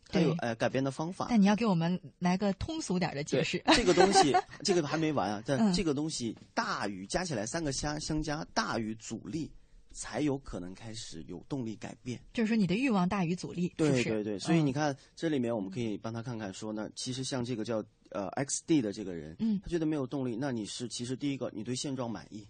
[0.09, 1.27] 还有呃改变的方法。
[1.29, 3.61] 但你要给我们来个通俗点的解释。
[3.75, 5.43] 这个东西， 这个还没完啊！
[5.45, 9.51] 但这个东西大于加起来三个相相加大于阻力，
[9.91, 12.19] 才有可能开始有动力改变。
[12.33, 13.71] 就是说你的欲望大于阻力。
[13.77, 22.47] 对对对，所以你看这里面我们可以帮他看看，说呢，其实像这个叫呃 X D 的这个人，嗯，他觉得没有动力，那你是其实第一个，你对现状满意。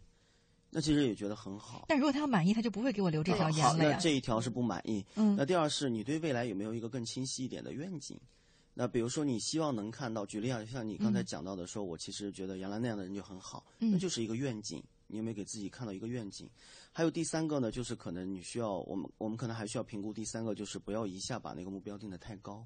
[0.75, 3.91] 那其实也觉得很好，但如果他要满意，他就不会给我留这条言了呀。
[3.93, 5.01] 那这一条是不满意。
[5.15, 5.33] 嗯。
[5.37, 8.19] 那第二是你对未来有没有一个更清晰一点的愿景？
[8.73, 14.83] 那比如说你希望能看到，举例啊，像你刚才讲到的，说我其实觉得原来那样的人就很好，那就是一个愿景。
[15.07, 16.49] 你有没有给自己看到一个愿景？
[16.91, 22.65] 还有第三个呢，就是可能你需要我们，我们可能还需要评估第三个，就是不要一下把那个目标定得太高。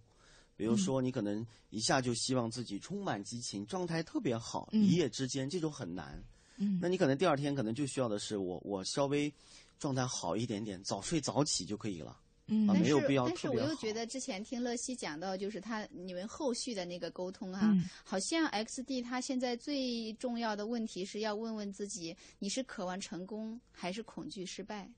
[0.55, 6.20] 比如说你可能一下就希望自己充满激情，状态特别好，一夜之间这种很难。
[6.60, 9.34] 嗯，那你可能第二天可能就需要的是我我稍微
[9.80, 12.16] 状态好一点点，早睡早起就可以了。
[12.51, 24.89] 嗯，没有必要但是我又觉得之前听乐西讲到，就是他你们后续的那个沟通啊，好像 X D 他现在最重要的问题是要问问自己，你是渴望成功还是恐惧失败？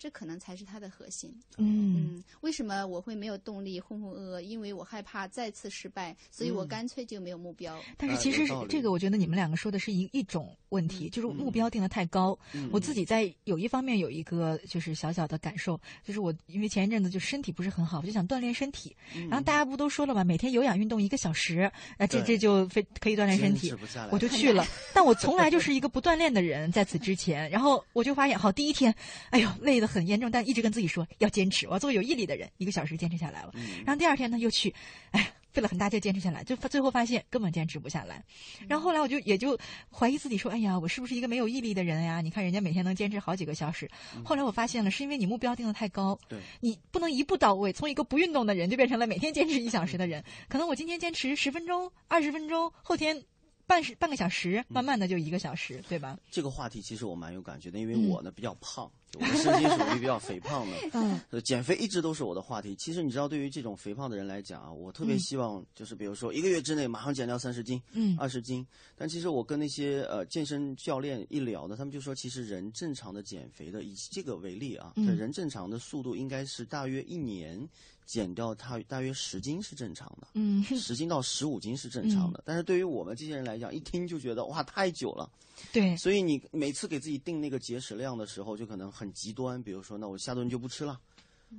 [0.00, 1.30] 这可能才是他的核心。
[1.58, 4.40] 嗯，为什么我会没有动力、浑浑噩噩？
[4.40, 7.78] 因为我害怕再次失败，所以我干脆就没有目标。
[7.98, 12.36] 但是其实这个，我觉得你们两个说的是一一种问题，就是目标定的太高。
[12.72, 18.96] 我自己在有一方面有一个就是小小的感受，就是我因为前一阵子就身体不是很好，我就想锻炼身体。
[19.28, 20.24] 然后大家不都说了吗？
[20.24, 23.70] 每天有氧运动一个小时，啊，这这就非可以锻炼身体。
[24.10, 28.94] 我就去了， 但我从来就是一个不锻炼的人，在此之前，然后我就发现，好，第一天，
[29.28, 29.89] 哎呦，累的。
[29.90, 31.66] 很严重，但一直跟自己说要坚持。
[31.66, 33.52] 我要做个有毅力的人，一个小时坚持下来了。
[33.84, 34.72] 然后第二天呢，又去，
[35.10, 38.24] 哎，费了很大劲坚持下来，就最后发现根本坚持不下来。
[38.68, 39.58] 然后后来我就也就
[39.92, 42.20] 怀疑自己说，哎呀，我是不是一个没有毅力的人呀？
[42.20, 43.90] 你看人家每天能坚持好几个小时。
[44.24, 50.24] 后来我发现了，是因为你目标定的太高，对，你不能一步到位，从一个不运动的人就变成了每天坚持一小时的 人。
[50.48, 53.22] 可能我今天坚持十分钟、二十分钟，后天。
[53.66, 56.18] 半时半个小时，慢慢的就一个小时，对吧？
[56.28, 60.76] 这个话题其实我蛮有感觉的，因为我呢比较胖，我的身体属于比较肥胖的。
[60.92, 62.74] 嗯，减肥一直都是我的话题。
[62.76, 68.66] 其实你知道，对于这种肥胖的人来讲啊，我特别希望就是比如说一个月之内马上减掉三十斤，嗯，二十斤。
[68.96, 77.68] 但其实我跟那些呃健身教练一聊呢，他们就说，其实人正常的减肥的，以这个为例啊，人正常的速度应该是大约一年。
[78.06, 82.42] 减掉他大约十斤是正常的，嗯，十斤到十五斤是正常的。
[82.44, 85.30] 但是对于我们这些人来讲，一听就觉得哇太久了，
[85.72, 85.96] 对。
[85.96, 91.00] 所以你每次给自己定那个节食量的时候，就可能很极端，比如说，那我下顿就不吃了，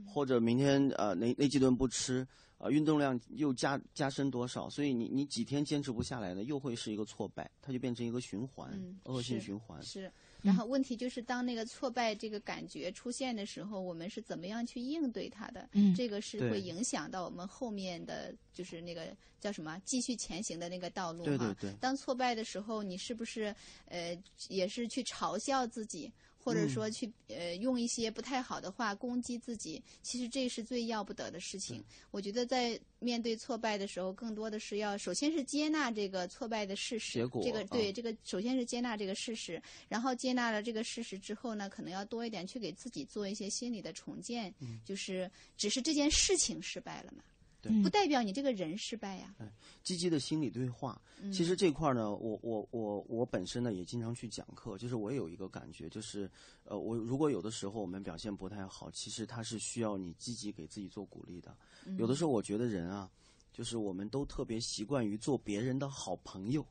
[0.05, 2.27] 或者明天呃那那几顿不吃，
[2.61, 9.81] 啊、运动量又加加深多少，所以你你几天坚持不下来呢，又会是一个挫败，它就变成一个循环，嗯恶性循环。
[9.81, 10.11] 是，
[10.43, 15.67] 然后问题就是当那个挫败这个感觉出现的时候，我们是怎么样去应对它的？
[15.71, 19.07] 嗯这个是会影响到我们后面的就是那个
[19.39, 23.55] 叫什么继续前行的那个道路哈对对对当挫败的时候，你是不是
[23.87, 24.15] 呃
[24.49, 26.11] 也是去嘲笑自己？
[26.43, 31.83] 或者说嗯去、呃用一些不太好的话攻击自己，其实这是最要不得的事情。
[32.09, 44.79] 我觉得在面对挫败的时候，更多的是要首先是接纳这个挫败的事实，结果这个对、啊这个首先是接纳这个事实，然后接纳了这个事实之后呢，可能要多一点去给自己做一些心理的重建，嗯。
[44.83, 47.23] 就是只是这件事情失败了嘛，
[47.61, 49.35] 对不代表你这个人失败呀、
[49.83, 50.99] 积极的心理对话。
[51.21, 56.29] 嗯其实这块儿呢，我我我我本身呢也经常去讲课，就是我也有一个感觉，就是
[56.63, 61.55] 呃，我如果有的时候我们表现不太好，其实它是需要你积极给自己做鼓励的。
[61.85, 63.07] 嗯有的时候我觉得人啊，
[63.53, 66.65] 就是我们都特别习惯于做别人的好朋友，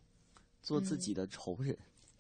[0.61, 1.79] 做自己的仇人。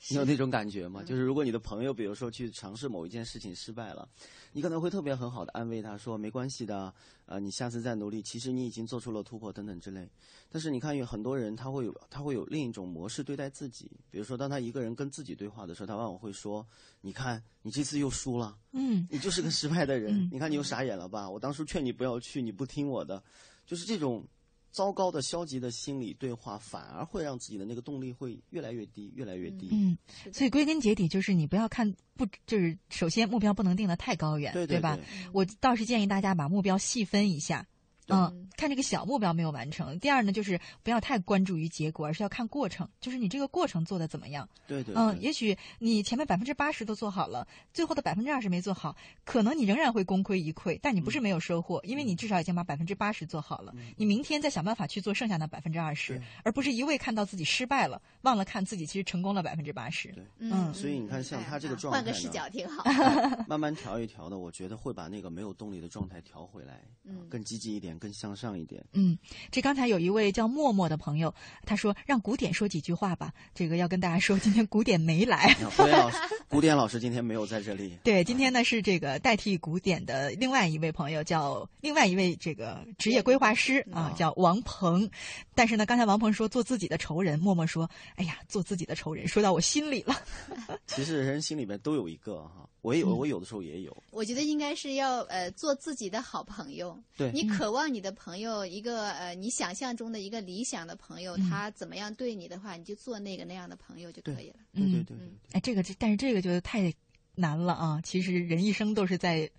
[0.08, 1.02] 你有那种感觉吗？
[1.02, 4.08] 就是如果你的朋友，比如说去尝试某一件事情失败了，
[4.52, 6.92] 你可能会特别很好的安慰他说没关系的，
[7.26, 10.08] 呃，你下次再努力，其实你已经做出了突破等等之类。
[10.48, 16.66] 但是你看有很多人他会有他会有另一种模式对待自己，比如说当他一个人跟自己对话的时候，他往往会说
[17.02, 21.28] ：“你看你这次又输了，嗯，你就是个失败的人，嗯你看你又傻眼了吧？
[21.28, 23.22] 我当初劝你不要去，你不听我的，
[23.66, 24.24] 就是这种。”
[24.70, 29.68] 糟糕的、消极的心理对话，反而会让自己的那个动力会越来越低，越来越低。
[29.72, 29.96] 嗯，
[30.32, 35.04] 所以归根结底就是你不要看不，就是首先目标不能定得太高远，对对吧对？
[35.32, 37.66] 我倒是建议大家把目标细分一下。
[38.12, 39.98] 嗯，看这个小目标没有完成。
[39.98, 44.48] 第二呢，就是不要太关注于结果，而是要看过程，就是你这个过程做的怎么样。
[44.66, 53.74] 对对嗯，也许你前面百分之八十都做好了，最后的百分之二十没做好，可能你仍然会功亏一篑，但你不是没有收获，因为你至少已经把百分之八十做好了。
[53.96, 60.12] 你明天再想办法去做剩下那百分之二十，而不是一味看到自己失败了，忘了看自己其实成功了百分之八十。
[60.12, 62.84] 对嗯，所以你看，像他这个状态呢，换个视角挺好
[63.48, 68.84] 慢慢调一调的，我觉得会把那个没有动力的状态调回来，嗯，更积极一点，更向上一点。
[68.92, 69.16] 嗯，
[69.52, 71.32] 这刚才有一位叫默默的朋友，
[71.64, 73.32] 他说让古典说几句话吧。
[73.54, 75.54] 这个要跟大家说，今天古典没来。
[75.76, 77.96] 古典老师，古典老师今天没有在这里。
[78.02, 85.08] 对，今天呢是这个代替古典的另外一位朋友，叫另外一位这个职业规划师啊，叫王鹏。
[85.54, 90.18] 但是呢，刚才王鹏说做自己的仇人，默默说：“哎呀，做自己的仇人，说到我心里了。
[90.88, 93.96] ”其实人心里面都有一个哈，我也有，我有的时候也有。
[94.10, 96.98] 我觉得应该是要呃做自己的好朋友。
[97.16, 104.56] 对你渴望你的朋友一个呃你想象中的一个理想的朋友，嗯他怎么样对你的话，你就做那个那样的朋友就可以了。
[104.74, 106.92] 对对对嗯哎，这个这但是这个就太
[107.34, 108.00] 难了啊！
[108.02, 109.50] 其实人一生都是在。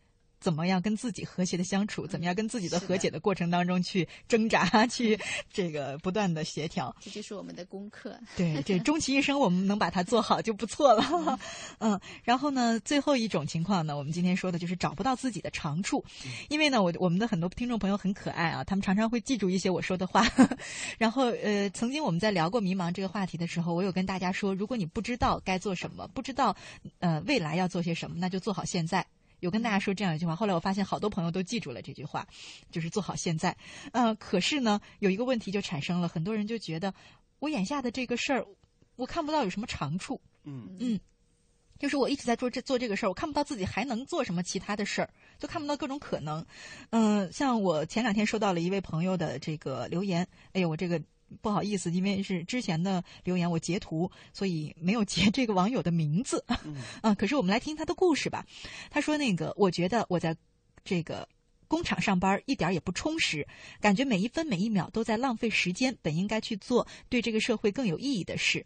[0.41, 2.05] 怎么样跟自己和谐的相处？
[2.05, 5.17] 怎么样跟自己的和解的过程当中去挣扎， 去
[5.53, 6.93] 这个不断的协调？
[6.99, 8.19] 这就是我们的功课。
[8.35, 11.39] 对，这终其一生我们能把它做好就不错了。
[11.79, 16.03] 嗯，然后呢，最后一种情况呢，我们今天说的就是找不到自己的长处，
[16.49, 20.27] 因为呢，我我们的很多听众朋友很可爱啊，他们常常会记住一些我说的话。
[20.97, 26.55] 然后呃，曾经我们在聊过迷茫这个话题的时候，我有跟大家说，如果你不知道该做什么，不知道
[26.99, 29.05] 呃未来要做些什么，那就做好现在。
[29.41, 32.25] 有跟大家说这样一句话，后来我发现好多朋友都记住了这句话，
[32.71, 33.55] 就是做好现在。
[33.91, 36.93] 呃，可是呢，有一个问题就产生了，很多人就觉得
[37.39, 38.45] 我眼下的这个事儿，
[38.95, 40.21] 我看不到有什么长处。
[40.43, 40.99] 嗯嗯，
[41.77, 46.45] 就是我一直在做这做这个事儿，我看不到自己还能做什么其他的事儿，就看不到各种可能。
[46.91, 51.01] 嗯、像我前两天收到了一位朋友的这个留言，哎呦，我这个。
[51.41, 56.43] 不好意思，因为是之前的留言，我截图，所以没有截这个网友的名字。
[56.65, 58.45] 嗯 啊，可是我们来听他的故事吧。
[58.89, 60.35] 他说：“那个，我觉得我在
[60.83, 61.27] 这个
[61.71, 63.47] 工厂上班一点也不充实，
[63.79, 68.65] 感觉每一分每一秒都在浪费时间，本应该去做对这个社会更有意义的事。”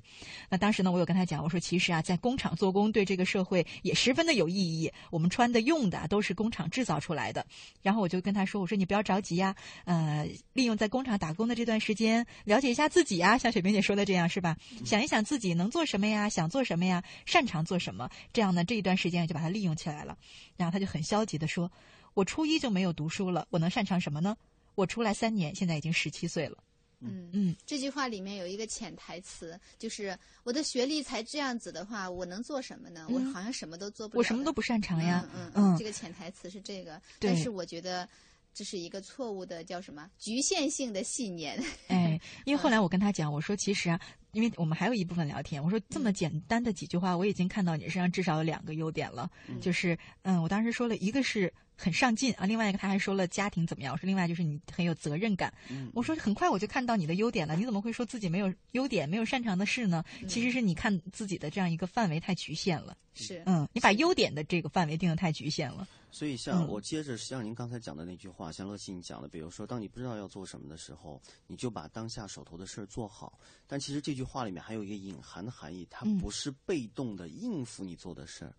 [0.50, 4.92] 那当时呢，我有跟他讲，我说：“其实啊，在工厂做工对这个社会也十分的有意义。
[5.12, 7.46] 我们穿的、用的都是工厂制造出来的。”
[7.84, 14.58] 然后我就跟他说：“我说你不要着急呀，呃，利用在工厂打工的这段时间，了解一下自己呀，像雪萍姐说的这样是吧？
[14.84, 20.18] 想一想自己能做什么呀，想做什么呀，擅长做什么，这样呢，这一段时间就把它利用起来了。”
[20.58, 21.72] 然后他就很消极的说
[22.16, 24.36] ：“我初一就没有读书了，我能擅长什么呢？
[24.74, 26.58] 我出来三年，现在已经十七岁了。”
[27.02, 33.06] 嗯嗯，这句话里面有一个潜台词，就是我的学历才这样子的话，我能做什么呢？
[33.10, 34.18] 嗯我好像什么都做不了。
[34.18, 35.30] 我什么都不擅长呀。
[35.36, 38.10] 嗯嗯这个潜台词是这个，对但是我觉得。
[38.58, 41.62] 这是一个错误的叫什么局限性的信念。
[41.90, 44.00] 哎， 因为后来我跟他讲，我说其实啊，
[44.32, 51.54] 因为我们还有一部分聊天，我说这么简单的几句话，我已经看到你身上至少有两个优点了，就是嗯，我当时说了一个是。
[51.78, 52.46] 很上进啊！
[52.46, 53.94] 另外一个他还说了家庭怎么样？
[53.94, 55.54] 我说另外就是你很有责任感。
[55.94, 60.04] 我说很快我就看到你的优点了，你怎么会说自己没有优点、没有擅长的事呢？
[60.28, 62.98] 其实是你看自己的这样一个范围太局限了。
[63.14, 65.88] 是，嗯，你把优点的这个范围定的太局限了。
[66.12, 73.40] 所以像我接着像您刚才讲的那句话，像乐信讲的，比如说当你不知道要做什么的时候，你就把当下手头的事儿做好。
[73.68, 78.54] 但其实这句话里面还有一个隐含的含义，它不是被动的应付你做的事儿。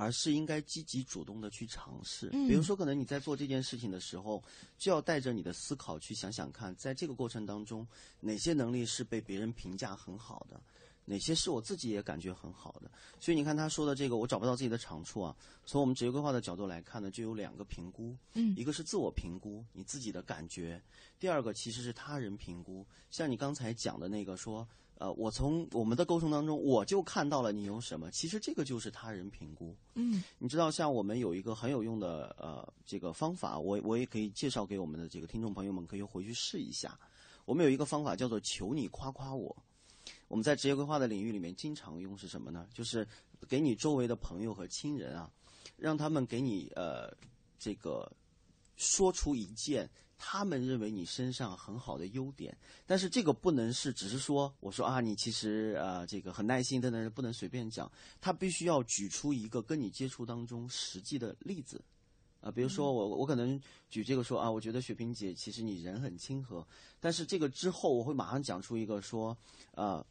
[0.00, 4.42] 而是应该积极主动的去尝试，比如说，可能你在做这件事情的时候，
[4.78, 7.86] 就要带着你的思考去想想看，在这个过程当中，
[8.18, 10.58] 哪些能力是被别人评价很好的，
[11.04, 12.90] 哪些是我自己也感觉很好的。
[13.20, 15.36] 所以你看他说的这个，我找不到自己的长处啊。
[15.66, 20.80] 从我们职业规划的角度来看呢，就有两个评估，嗯，一个是自我评估，你自己的感觉；
[21.18, 24.66] 第二个其实是他人评估，像你刚才讲的那个说。
[25.00, 28.10] 呃，我从我们的沟通当中，我就看到了你有什么。
[28.10, 29.74] 其实这个就是他人评估。
[29.94, 37.00] 嗯，你知道，像我们有一个很有用的呃这个方法，我我也可以介绍给我们的这个听众朋友们，可以回去试一下。
[37.46, 39.56] 我们有一个方法叫做“求你夸夸我”。
[40.28, 42.68] 我们在职业规划的领域里面经常用是什么呢？
[42.74, 43.08] 就是
[43.48, 45.30] 给你周围的朋友和亲人啊，
[45.78, 47.10] 让他们给你呃
[47.58, 48.06] 这个
[48.76, 49.88] 说出一件。
[50.22, 52.54] 他们认为你身上很好的优点，
[52.84, 57.90] 但是这个不能是只是说，我说啊，你其实呃这个很耐心的呢，不能随便讲，
[58.20, 61.82] 他必须要举出一个跟你接触当中实际的例子，
[62.42, 63.58] 啊，比如说我我可能
[63.88, 66.64] 举这个说啊，我觉得雪萍姐其实你人很亲和，
[67.00, 69.34] 但是这个之后我会马上讲出一个说，
[69.72, 70.04] 呃，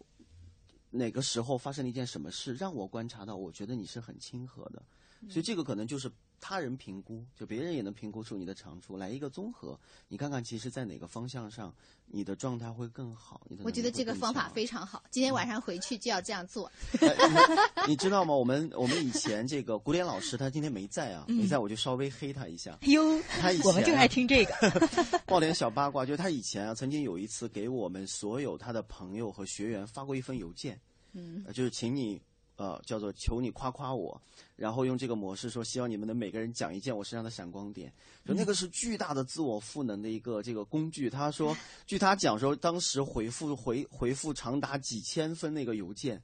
[0.90, 4.82] 哪个时候发生了一件什么事让我观察到，我觉得你是很亲和的，
[5.30, 6.12] 所以这个可能就是。
[6.42, 11.74] 他人评估，就别人也能评估出你的长处来一个综合，你看看，其实，在哪个方向上，
[12.06, 13.42] 你的状态会更好？
[13.50, 16.72] 你的我觉得这个方法非常好，今天晚上回去就要这样做。
[17.88, 18.34] 你知道吗？
[18.34, 22.78] 我们我们以前这个古典老师，他今天没在啊，没在，我就稍微黑他一下。
[22.84, 24.54] 哟，他以前我们就爱听这个，
[25.26, 30.80] 爆点小八卦，就是他以前啊，曾经有一次给我们所有他的朋友和学员发过一封邮件，
[31.14, 32.22] 嗯，就是请你。
[32.60, 34.22] 呃，叫做求你夸夸我，
[34.58, 37.90] 然后用这个模式说，希望你们能每个人讲一件我身上的闪光点，
[38.26, 41.10] 就那个是巨大的自我赋能的一个这个工具。
[41.10, 41.56] 他说，
[41.88, 46.22] 据他讲说，当时回复回回复长达几千封那个邮件。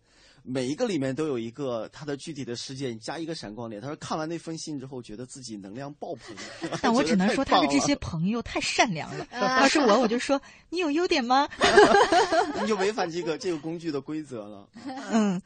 [0.48, 3.82] 每一个里面都有一个他的具体的事件，加一个闪光点。
[3.82, 6.36] 他说看完那封信之后，觉得自己能量爆棚。
[6.82, 9.28] 但我只能说他的这些朋友太善良了。
[9.34, 10.40] 要是我，我就说
[10.70, 11.50] 你有优点吗？
[12.62, 14.70] 你就违反这个这个工具的规则了。
[15.12, 15.42] 嗯，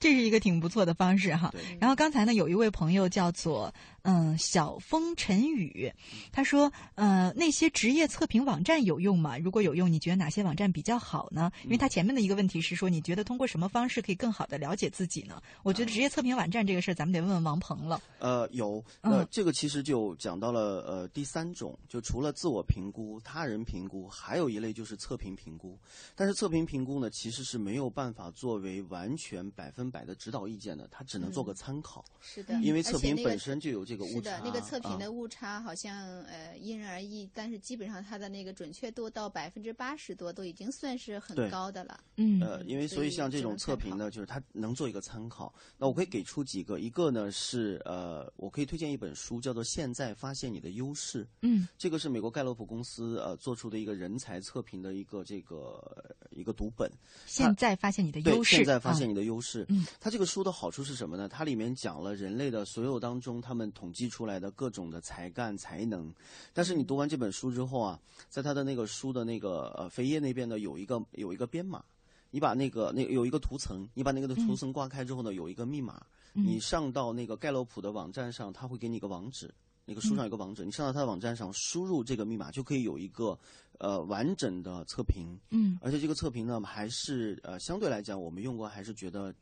[0.00, 1.52] 这是一个挺不错的方式哈。
[1.78, 3.72] 然后刚才呢，有一位朋友叫做。
[4.02, 5.92] 嗯，小风晨雨，
[6.32, 9.36] 他说：“呃，那些职业测评网站有用吗？
[9.36, 11.52] 如果有用，你觉得哪些网站比较好呢？
[11.64, 15.42] 因为他前面的一个问题是说，你觉得通过什么方式可以更好的了解自己呢？
[15.62, 18.00] 我觉得职业测评网站这个事儿，咱们得问问王鹏了。
[18.20, 25.78] 呃，有，呃，这个其实就讲到了呃第三种，就除了自我评估、他人评估，还有一类就是测评评估。
[26.14, 32.02] 但是测评评估呢，其实是没有办法作为完全百分百的指导意见的，它只能做个参考。
[32.22, 33.89] 是的，因为测评本身就有。
[33.96, 42.00] 是的，那个测评的误差好像呃因人而异，但是基本上它的那个准确度到百分之八十多都已经算是很高的了。
[42.16, 45.52] 嗯，呃，因为所以像这种测评呢，就是它能做一个参考。
[45.78, 51.24] 那我可以给出几个，一个呢是呃，我可以推荐一本书，叫做《现在发现你的优势》。
[51.42, 56.90] 嗯，这个是美国盖洛普公司呃做出的一个人才测评的一个这个一个读本。
[57.26, 58.56] 现在发现你的优势。
[58.56, 59.64] 现在发现你的优势。
[59.68, 61.28] 嗯，它这个书的好处是什么呢？
[61.28, 63.70] 它里面讲了人类的所有当中，他们。
[63.80, 66.12] 统计出来的各种的才干才能，
[66.52, 71.82] 但是你读完这本书之后啊，在他的那个书的那个呃扉页那边呢，有一个有一个编码，
[72.30, 76.04] 你把那个那有一个图层，你把那个的图层挂开之后呢，有一个密码，
[76.34, 79.50] 你上到那个盖洛普的网站上，他会给你一个网址，
[79.86, 83.38] 那个书上有个网址，你上到他的网站上输入这个密码，就可以有一个
[83.78, 89.34] 呃完整的测评，嗯，而且这个测评呢，还是呃相对来讲，我们用过还是觉得。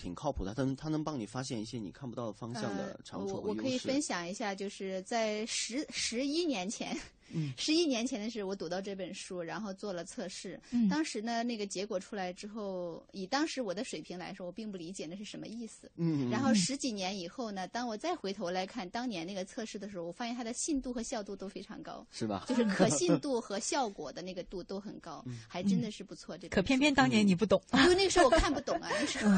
[0.00, 6.98] 挺靠谱的，他能他能帮你发现一些你看不到的方向的长处我我可以分享一下，就是在十十一年前。
[7.32, 10.60] 嗯，十一年前的时候，我读到这本书，然后做了测试。
[10.70, 15.90] 嗯，当时呢，那个结果出来之后，以当时我的水平来说，我并不理解那是什么意思。
[15.96, 22.06] 嗯，然后十几年以后呢，当我再回头来看当年那个测试的时候，我发现它的信度和效度都非常高。
[22.10, 22.44] 是吧？
[22.48, 26.36] 就是可信度和效果的那个度都很高，还真的是不错。
[26.36, 29.30] 这可偏偏当年你不懂，因为那个时候我看不懂啊， 那时候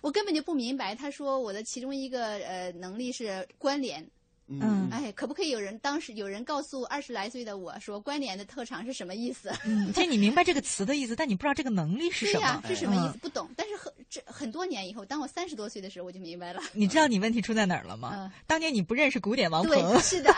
[0.00, 0.94] 我根本就不明白。
[0.94, 4.04] 他说我的其中一个呃能力是关联。
[4.50, 9.52] 嗯，哎，可不可以有人当时有人告诉二十来岁的我说关联的特长是什么意思？
[9.64, 13.18] 嗯，其实你明白这个词的意思，但你不知道这个能力是什么，是什么意思？
[13.18, 13.48] 不懂。
[13.56, 16.60] 但是很这很多年以后，当我三十多岁的时候，我就明白了。
[16.72, 18.32] 你知道你问题出在哪儿了吗？
[18.46, 20.34] 当年你不认识古典王鹏，是的，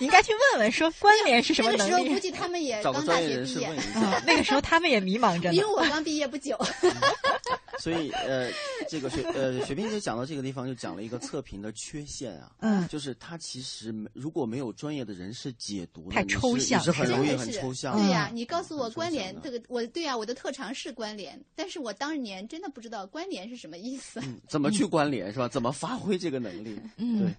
[0.00, 1.90] 你 应该去问问说关联是什么能力。
[1.92, 3.70] 那个时候估计他们也刚大学毕业，
[4.26, 5.54] 那个时候他们也迷茫着呢。
[5.54, 6.58] 因为我刚毕业不久。
[7.80, 8.50] 所以呃，
[8.88, 17.96] 这个雪呃雪冰姐讲到这个地方，就讲了一个测评的缺陷啊，嗯，就是它其实如果没有专业的人士解读，太抽象，是很容易很抽象。
[17.96, 25.48] 对呀，你告诉我关联这个，我对呀，我的特长是关联，但是我当年真的不知道关联是什么意思，怎么去关联是吧？
[25.48, 26.78] 怎么发挥这个能力？
[26.96, 27.34] 嗯，对。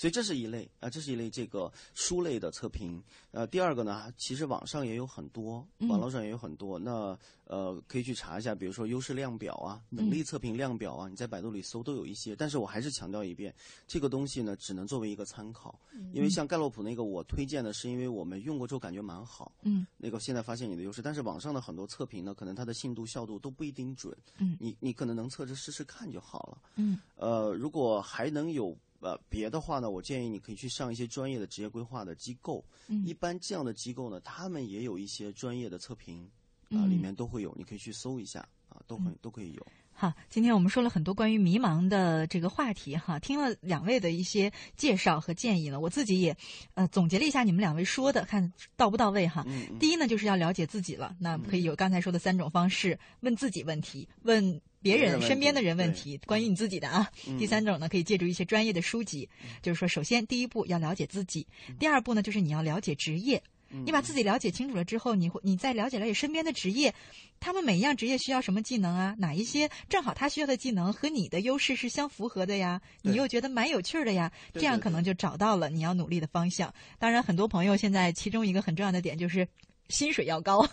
[0.00, 3.04] 所以这是一类啊，这是一类这个书类的测评。
[3.32, 6.78] 呃，第二个呢，其实网上也有很多，网络上也有很多。
[6.78, 12.34] 那呃，可以去查一下，比如说优势量表啊、能力测评量表啊，你在百度里搜都有一些。
[12.34, 13.54] 但是我还是强调一遍，
[13.86, 15.78] 这个东西呢，只能作为一个参考。
[16.14, 19.52] 因为像盖洛普那个，我推荐的是因为我们用过之后感觉蛮好。
[19.64, 19.86] 嗯。
[19.98, 24.16] 那个现在发现你的优势，但是网上的很多测评呢，可能它的信度、效度都不一定准。
[24.38, 24.56] 嗯。
[24.58, 26.58] 你你可能能测着试试看就好了。
[26.76, 26.98] 嗯。
[27.16, 28.74] 呃，如果还能有。
[29.00, 32.64] 呃，别的话呢，我建议你可以去上一些专业的职业规划的机构。
[32.88, 36.28] 嗯，一般这样的机构呢，他们也有一些专业的测评，
[36.70, 39.66] 啊，里面都会有，你可以去搜一下，啊，都很都可以有。
[39.92, 46.34] 好，今天我们说了很多关于迷茫的这个话题哈，听了两位的一些介绍和建议呢，我自己也
[46.72, 49.44] 呃总结了一下你们两位说的，看到不到位哈。
[49.78, 57.10] 第一呢，就是要了解自己了，那可以有刚才说的三种方式，问自己问题，问别人身边的人问题，关于你自己的啊。
[57.38, 59.28] 第三种呢，可以借助一些专业的书籍，
[59.62, 61.46] 就是说，首先第一步要了解自己，
[61.78, 63.42] 第二步呢，就是你要了解职业。
[63.84, 66.92] 你把自己了解清楚了之后，你会你再了解了解身边的职业，
[67.38, 69.14] 他们每一样职业需要什么技能啊？
[69.18, 72.80] 哪一些正好他需要的技能和你的优势是相符合的呀？
[73.02, 74.32] 你又觉得蛮有趣的呀？
[74.54, 76.74] 这样可能就找到了你要努力的方向。
[76.98, 79.46] 当然，很多朋友现在其中一个很重要的点就是
[79.90, 80.66] 薪水要高，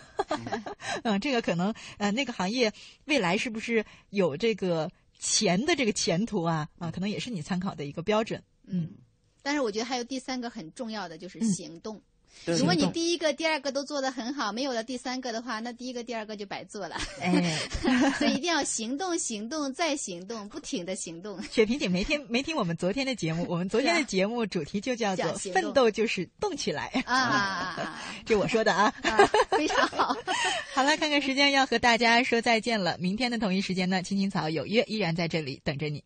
[1.03, 2.71] 嗯， 这个可能呃那个行业
[3.05, 4.89] 未来是不是有这个
[5.19, 6.69] 钱的这个前途啊？
[6.79, 8.41] 啊，可能也是你参考的一个标准。
[8.65, 8.91] 嗯，
[9.41, 12.01] 但是我觉得还有第三个很重要的就是行动。
[12.45, 16.95] 如果你第一个、第二个都做得很好，没有了第三个的话，那第一个、第二个就白做了。
[17.21, 17.57] 哎，
[18.17, 21.41] 所以一定要行动、行动再行动，不停的行动。
[21.43, 28.93] 雪萍姐没听没听我们昨天的节目，我们昨天的节目主题就叫做“奋斗就是动起来”啊， 这我说的啊，
[29.51, 30.15] 非常好。
[30.73, 32.97] 好了，看看时间要和大家说再见了。
[32.99, 36.03] 明天的同一时间呢，青青草有约依然在这里等着你。